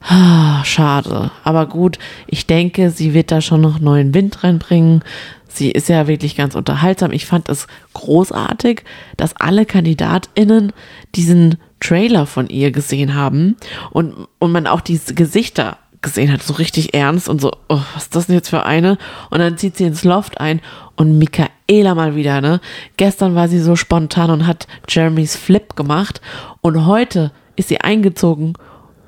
Ah, 0.00 0.64
schade. 0.64 1.30
Aber 1.44 1.66
gut, 1.66 1.98
ich 2.26 2.46
denke, 2.46 2.90
sie 2.90 3.14
wird 3.14 3.30
da 3.30 3.40
schon 3.40 3.60
noch 3.60 3.80
neuen 3.80 4.14
Wind 4.14 4.44
reinbringen. 4.44 5.02
Sie 5.48 5.70
ist 5.70 5.88
ja 5.88 6.06
wirklich 6.06 6.36
ganz 6.36 6.54
unterhaltsam. 6.54 7.10
Ich 7.10 7.26
fand 7.26 7.48
es 7.48 7.66
großartig, 7.94 8.84
dass 9.16 9.36
alle 9.36 9.66
KandidatInnen 9.66 10.72
diesen 11.14 11.56
Trailer 11.80 12.26
von 12.26 12.48
ihr 12.48 12.70
gesehen 12.70 13.14
haben 13.14 13.56
und, 13.90 14.14
und 14.38 14.52
man 14.52 14.66
auch 14.66 14.80
diese 14.80 15.14
Gesichter 15.14 15.78
gesehen 16.00 16.32
hat, 16.32 16.42
so 16.42 16.54
richtig 16.54 16.94
ernst 16.94 17.28
und 17.28 17.40
so, 17.40 17.50
oh, 17.68 17.80
was 17.94 18.04
ist 18.04 18.14
das 18.14 18.26
denn 18.26 18.36
jetzt 18.36 18.50
für 18.50 18.64
eine? 18.64 18.98
Und 19.30 19.40
dann 19.40 19.58
zieht 19.58 19.76
sie 19.76 19.84
ins 19.84 20.04
Loft 20.04 20.40
ein 20.40 20.60
und 20.94 21.18
Michaela 21.18 21.94
mal 21.94 22.14
wieder, 22.14 22.40
ne? 22.40 22.60
Gestern 22.96 23.34
war 23.34 23.48
sie 23.48 23.60
so 23.60 23.74
spontan 23.74 24.30
und 24.30 24.46
hat 24.46 24.68
Jeremys 24.88 25.34
Flip 25.34 25.74
gemacht 25.74 26.20
und 26.60 26.86
heute 26.86 27.32
ist 27.56 27.68
sie 27.68 27.80
eingezogen 27.80 28.54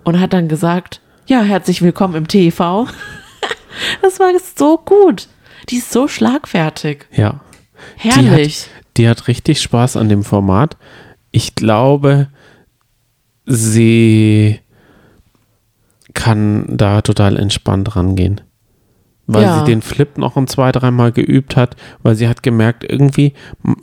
und 0.04 0.20
hat 0.20 0.32
dann 0.32 0.48
gesagt, 0.48 1.00
ja, 1.26 1.42
herzlich 1.42 1.82
willkommen 1.82 2.14
im 2.14 2.28
TV. 2.28 2.88
das 4.02 4.18
war 4.18 4.32
so 4.56 4.78
gut. 4.78 5.28
Die 5.68 5.76
ist 5.76 5.92
so 5.92 6.08
schlagfertig. 6.08 7.06
Ja. 7.12 7.40
Herrlich. 7.96 8.64
Die 8.64 8.74
hat, 8.74 8.96
die 8.96 9.08
hat 9.08 9.28
richtig 9.28 9.60
Spaß 9.60 9.96
an 9.96 10.08
dem 10.08 10.24
Format. 10.24 10.76
Ich 11.30 11.54
glaube, 11.54 12.28
sie 13.46 14.60
kann 16.14 16.64
da 16.68 17.02
total 17.02 17.36
entspannt 17.36 17.94
rangehen. 17.94 18.40
Weil 19.32 19.44
Ja. 19.44 19.58
sie 19.60 19.64
den 19.64 19.80
Flip 19.80 20.18
noch 20.18 20.36
ein 20.36 20.48
zwei, 20.48 20.72
dreimal 20.72 21.12
geübt 21.12 21.54
hat, 21.54 21.76
weil 22.02 22.16
sie 22.16 22.26
hat 22.26 22.42
gemerkt, 22.42 22.84
irgendwie, 22.90 23.32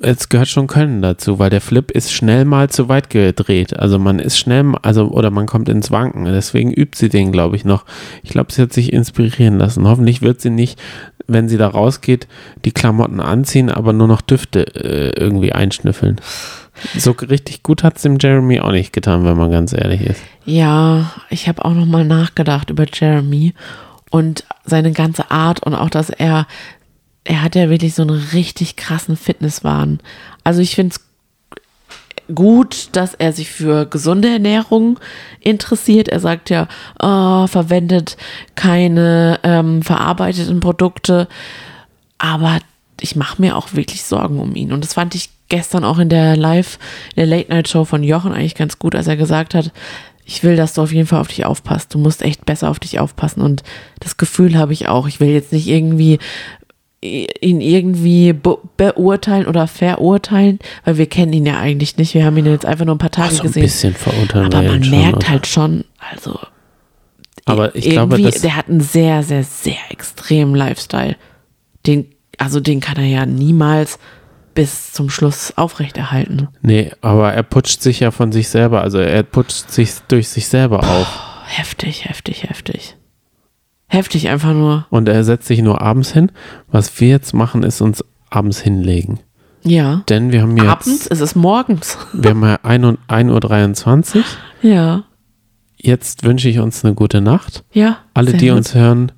es 0.01 0.27
gehört 0.27 0.49
schon 0.49 0.67
Können 0.67 1.01
dazu, 1.01 1.39
weil 1.39 1.49
der 1.49 1.62
Flip 1.62 1.89
ist 1.91 2.12
schnell 2.12 2.43
mal 2.43 2.69
zu 2.69 2.89
weit 2.89 3.10
gedreht. 3.10 3.77
Also 3.79 3.97
man 3.97 4.19
ist 4.19 4.38
schnell, 4.38 4.73
also 4.81 5.07
oder 5.10 5.31
man 5.31 5.45
kommt 5.45 5.69
ins 5.69 5.89
Wanken. 5.89 6.25
Deswegen 6.25 6.71
übt 6.73 6.97
sie 6.97 7.07
den, 7.10 7.31
glaube 7.31 7.55
ich, 7.55 7.63
noch. 7.63 7.86
Ich 8.23 8.31
glaube, 8.31 8.51
sie 8.51 8.62
hat 8.62 8.73
sich 8.73 8.91
inspirieren 8.91 9.57
lassen. 9.57 9.88
Hoffentlich 9.88 10.21
wird 10.21 10.41
sie 10.41 10.49
nicht, 10.49 10.77
wenn 11.27 11.47
sie 11.47 11.57
da 11.57 11.67
rausgeht, 11.69 12.27
die 12.65 12.71
Klamotten 12.71 13.19
anziehen, 13.21 13.69
aber 13.69 13.93
nur 13.93 14.07
noch 14.07 14.21
Düfte 14.21 14.65
äh, 14.75 15.19
irgendwie 15.19 15.53
einschnüffeln. 15.53 16.17
So 16.97 17.12
richtig 17.12 17.63
gut 17.63 17.83
hat 17.83 17.95
es 17.95 18.03
dem 18.03 18.17
Jeremy 18.19 18.60
auch 18.60 18.71
nicht 18.71 18.93
getan, 18.93 19.25
wenn 19.25 19.36
man 19.38 19.49
ganz 19.49 19.73
ehrlich 19.73 20.01
ist. 20.01 20.21
Ja, 20.45 21.12
ich 21.29 21.47
habe 21.47 21.65
auch 21.65 21.73
noch 21.73 21.86
mal 21.88 22.05
nachgedacht 22.05 22.69
über 22.69 22.86
Jeremy 22.91 23.53
und 24.10 24.43
seine 24.65 24.91
ganze 24.91 25.32
Art 25.32 25.63
und 25.63 25.76
auch, 25.76 25.89
dass 25.89 26.10
er, 26.10 26.48
er 27.24 27.41
hat 27.41 27.56
ja 27.56 27.70
wirklich 27.70 27.93
so 27.93 28.04
einen 28.04 28.22
richtig 28.34 28.76
krassen 28.76 29.17
Fitnesswahn. 29.17 30.00
Also 30.43 30.62
ich 30.62 30.76
finde 30.76 30.96
es 30.96 32.34
gut, 32.34 32.89
dass 32.93 33.13
er 33.13 33.34
sich 33.34 33.50
für 33.50 33.86
gesunde 33.86 34.30
Ernährung 34.30 35.00
interessiert. 35.39 36.10
Er 36.10 36.20
sagt 36.20 36.50
ja, 36.50 36.67
oh, 37.00 37.48
verwendet 37.48 38.17
keine 38.56 39.39
ähm, 39.43 39.82
verarbeiteten 39.82 40.60
Produkte, 40.60 41.28
aber 42.17 42.60
ich 43.00 43.15
mache 43.15 43.41
mir 43.41 43.56
auch 43.56 43.74
wirklich 43.74 44.04
Sorgen 44.04 44.39
um 44.39 44.56
ihn. 44.56 44.74
Und 44.74 44.84
das 44.84 44.93
fand 44.93 45.15
ich 45.15 45.30
gestern 45.50 45.84
auch 45.84 46.00
in 46.00 46.10
der 46.10 46.36
Live, 46.36 46.80
in 47.15 47.28
der 47.28 47.38
Late 47.38 47.50
Night 47.50 47.70
Show 47.70 47.86
von 47.86 48.04
Jochen 48.04 48.34
eigentlich 48.34 48.56
ganz 48.56 48.80
gut, 48.80 48.96
als 48.96 49.08
er 49.08 49.17
gesagt 49.17 49.54
hat, 49.54 49.72
ich 50.28 50.44
will, 50.44 50.58
dass 50.58 50.74
du 50.74 50.82
auf 50.82 50.92
jeden 50.92 51.08
Fall 51.08 51.22
auf 51.22 51.30
dich 51.30 51.46
aufpasst. 51.46 51.94
Du 51.94 51.98
musst 52.00 52.22
echt 52.22 52.46
besser 52.46 52.70
auf 52.70 52.80
dich 52.80 53.00
aufpassen. 53.00 53.42
Und 53.42 53.63
das 54.02 54.18
Gefühl 54.18 54.58
habe 54.58 54.74
ich 54.74 54.90
auch. 54.90 55.08
Ich 55.08 55.22
will 55.22 55.30
jetzt 55.30 55.54
nicht 55.54 55.68
irgendwie 55.68 56.20
ihn 57.02 57.62
irgendwie 57.62 58.34
be 58.34 58.58
beurteilen 58.76 59.48
oder 59.48 59.68
verurteilen, 59.68 60.60
weil 60.84 60.98
wir 60.98 61.06
kennen 61.06 61.32
ihn 61.32 61.46
ja 61.46 61.58
eigentlich 61.58 61.96
nicht. 61.96 62.13
Wir 62.13 62.26
haben 62.26 62.36
ihn 62.36 62.46
jetzt 62.46 62.66
einfach 62.66 62.84
nur 62.84 62.96
ein 62.96 63.00
paar 63.00 63.10
Tage 63.12 63.36
so 63.36 63.42
ein 63.42 63.48
gesehen. 63.48 63.63
bisschen 63.63 63.94
verurteilen 63.94 64.54
Aber 64.54 64.63
man 64.63 64.84
schon, 64.84 65.00
merkt 65.00 65.18
oder? 65.18 65.30
halt 65.30 65.48
schon, 65.48 65.86
also 66.12 66.38
Aber 67.46 67.74
ich 67.74 67.90
glaube, 67.90 68.16
irgendwie, 68.16 68.32
das, 68.32 68.42
der 68.42 68.58
hat 68.58 68.68
einen 68.68 68.82
sehr, 68.82 69.24
sehr, 69.24 69.46
sehr 69.46 69.78
extremen 69.92 70.56
Lifestyle. 70.56 71.16
Den, 71.86 72.08
also 72.38 72.60
den 72.60 72.82
kann 72.82 72.98
er 72.98 73.06
ja 73.06 73.26
niemals 73.26 73.98
bis 74.58 74.91
zum 74.91 75.10
Schluss 75.10 75.54
aufrechterhalten. 75.56 76.48
nee, 76.62 76.91
aber 77.02 77.32
er 77.32 77.43
putscht 77.43 77.82
sich 77.82 78.00
ja 78.00 78.10
von 78.12 78.32
sich 78.32 78.50
selber, 78.50 78.82
also 78.82 78.98
er 78.98 79.22
putscht 79.24 79.70
sich 79.70 79.93
durch 80.08 80.30
sich 80.30 80.48
selber 80.48 80.80
auf. 80.84 81.08
Heftig, 81.46 82.06
heftig, 82.06 82.43
heftig. 82.50 82.98
Heftig 83.88 84.28
einfach 84.30 84.54
nur. 84.54 84.86
Und 84.89 85.08
er 85.08 85.24
setzt 85.24 85.48
sich 85.48 85.62
nur 85.62 85.80
abends 85.82 86.12
hin. 86.12 86.32
Was 86.70 87.00
wir 87.00 87.08
jetzt 87.08 87.34
machen, 87.34 87.63
ist 87.63 87.80
uns 87.82 88.04
abends 88.30 88.60
hinlegen. 88.60 89.20
Ja. 89.63 90.04
Denn 90.10 90.32
wir 90.32 90.41
haben 90.41 90.58
jetzt, 90.58 90.67
Abends 90.67 91.08
ist 91.08 91.22
es 91.22 91.36
morgens. 91.36 91.98
wir 92.13 92.32
haben 92.32 92.43
ja 92.43 92.60
1 92.63 92.86
und- 92.86 93.00
1.23 93.08 94.17
Uhr. 94.17 94.24
Ja. 94.62 95.04
Jetzt 95.78 96.24
wünsche 96.24 96.50
ich 96.50 96.60
uns 96.60 96.84
eine 96.84 96.96
gute 96.96 97.22
Nacht. 97.22 97.63
Ja. 97.72 98.00
Alle, 98.13 98.34
die 98.34 98.48
gut. 98.48 98.58
uns 98.58 98.74
hören, 98.74 99.12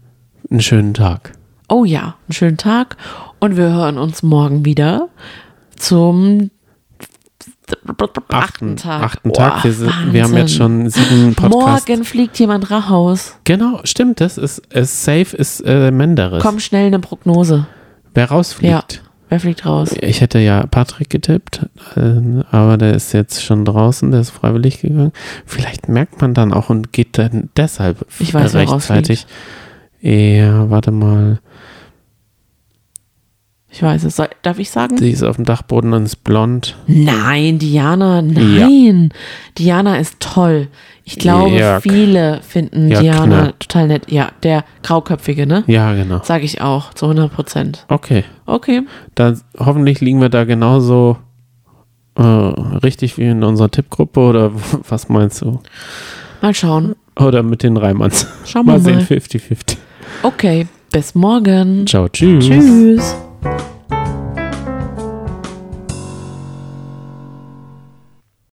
einen 0.51 0.61
schönen 0.61 0.93
Tag. 0.93 1.31
Oh 1.69 1.85
ja, 1.85 2.15
einen 2.27 2.33
schönen 2.33 2.57
Tag. 2.57 2.97
Und 3.39 3.55
wir 3.55 3.69
hören 3.69 3.97
uns 3.97 4.23
morgen 4.23 4.65
wieder 4.65 5.07
zum 5.75 6.49
achten 8.29 8.75
Tag. 8.75 9.03
Achten 9.03 9.31
Tag. 9.31 9.63
Wir, 9.63 9.73
sind, 9.73 9.91
wir 10.11 10.23
haben 10.23 10.35
jetzt 10.35 10.55
schon 10.55 10.89
sieben 10.89 11.35
Podcasts. 11.35 11.87
Morgen 11.87 12.03
fliegt 12.03 12.39
jemand 12.39 12.71
raus. 12.71 13.37
Genau, 13.43 13.81
stimmt. 13.83 14.19
Das 14.19 14.39
ist, 14.39 14.59
ist 14.73 15.03
safe, 15.03 15.37
ist 15.37 15.61
äh, 15.61 15.91
Menderes. 15.91 16.41
Komm 16.41 16.59
schnell 16.59 16.87
eine 16.87 16.99
Prognose. 16.99 17.67
Wer 18.15 18.25
rausfliegt. 18.29 18.93
Ja. 18.93 18.99
Wer 19.29 19.39
fliegt 19.39 19.63
raus? 19.63 19.93
Ich 20.01 20.21
hätte 20.21 20.39
ja 20.39 20.65
Patrick 20.65 21.11
getippt, 21.11 21.67
äh, 21.95 22.43
aber 22.49 22.79
der 22.79 22.95
ist 22.95 23.13
jetzt 23.13 23.43
schon 23.43 23.63
draußen, 23.63 24.09
der 24.09 24.21
ist 24.21 24.31
freiwillig 24.31 24.81
gegangen. 24.81 25.11
Vielleicht 25.45 25.87
merkt 25.87 26.19
man 26.19 26.33
dann 26.33 26.51
auch 26.51 26.71
und 26.71 26.91
geht 26.93 27.19
dann 27.19 27.49
deshalb 27.55 28.07
Ich 28.17 28.33
weiß, 28.33 28.55
wer 28.55 28.61
rechtzeitig. 28.61 29.27
Ja, 30.01 30.71
warte 30.71 30.89
mal. 30.89 31.39
Ich 33.71 33.83
weiß 33.83 34.03
es. 34.03 34.15
Soll, 34.15 34.29
darf 34.41 34.57
ich 34.57 34.71
sagen? 34.71 34.95
Die 34.97 35.11
ist 35.11 35.21
auf 35.23 35.35
dem 35.35 35.45
Dachboden 35.45 35.93
und 35.93 36.03
ist 36.05 36.23
blond. 36.23 36.75
Nein, 36.87 37.59
Diana, 37.59 38.21
nein. 38.21 39.13
Diana 39.57 39.97
ist 39.97 40.19
toll. 40.19 40.67
Ich 41.03 41.17
glaube, 41.17 41.55
Jörg. 41.55 41.83
viele 41.83 42.41
finden 42.41 42.87
Jörg 42.89 43.01
Diana 43.01 43.41
Knapp. 43.43 43.59
total 43.59 43.87
nett. 43.87 44.11
Ja, 44.11 44.31
der 44.43 44.63
Grauköpfige, 44.83 45.45
ne? 45.45 45.63
Ja, 45.67 45.93
genau. 45.93 46.21
Sag 46.23 46.43
ich 46.43 46.61
auch, 46.61 46.93
zu 46.95 47.05
100 47.05 47.31
Prozent. 47.31 47.85
Okay. 47.89 48.23
Okay. 48.45 48.81
Dann 49.15 49.39
hoffentlich 49.59 50.01
liegen 50.01 50.19
wir 50.21 50.29
da 50.29 50.43
genauso 50.45 51.17
äh, 52.15 52.21
richtig 52.23 53.17
wie 53.17 53.25
in 53.27 53.43
unserer 53.43 53.69
Tippgruppe 53.69 54.19
oder 54.19 54.51
was 54.89 55.09
meinst 55.09 55.41
du? 55.43 55.59
Mal 56.41 56.53
schauen. 56.53 56.95
Oder 57.19 57.43
mit 57.43 57.63
den 57.63 57.77
Reimanns. 57.77 58.27
Schauen 58.45 58.65
wir 58.65 58.73
Mal 58.73 58.79
sehen, 58.79 58.95
mal. 58.95 59.03
50-50. 59.03 59.77
Okay, 60.23 60.67
bis 60.91 61.13
morgen. 61.15 61.85
Ciao, 61.85 62.07
tschüss. 62.07 62.45
Tschüss. 62.45 63.15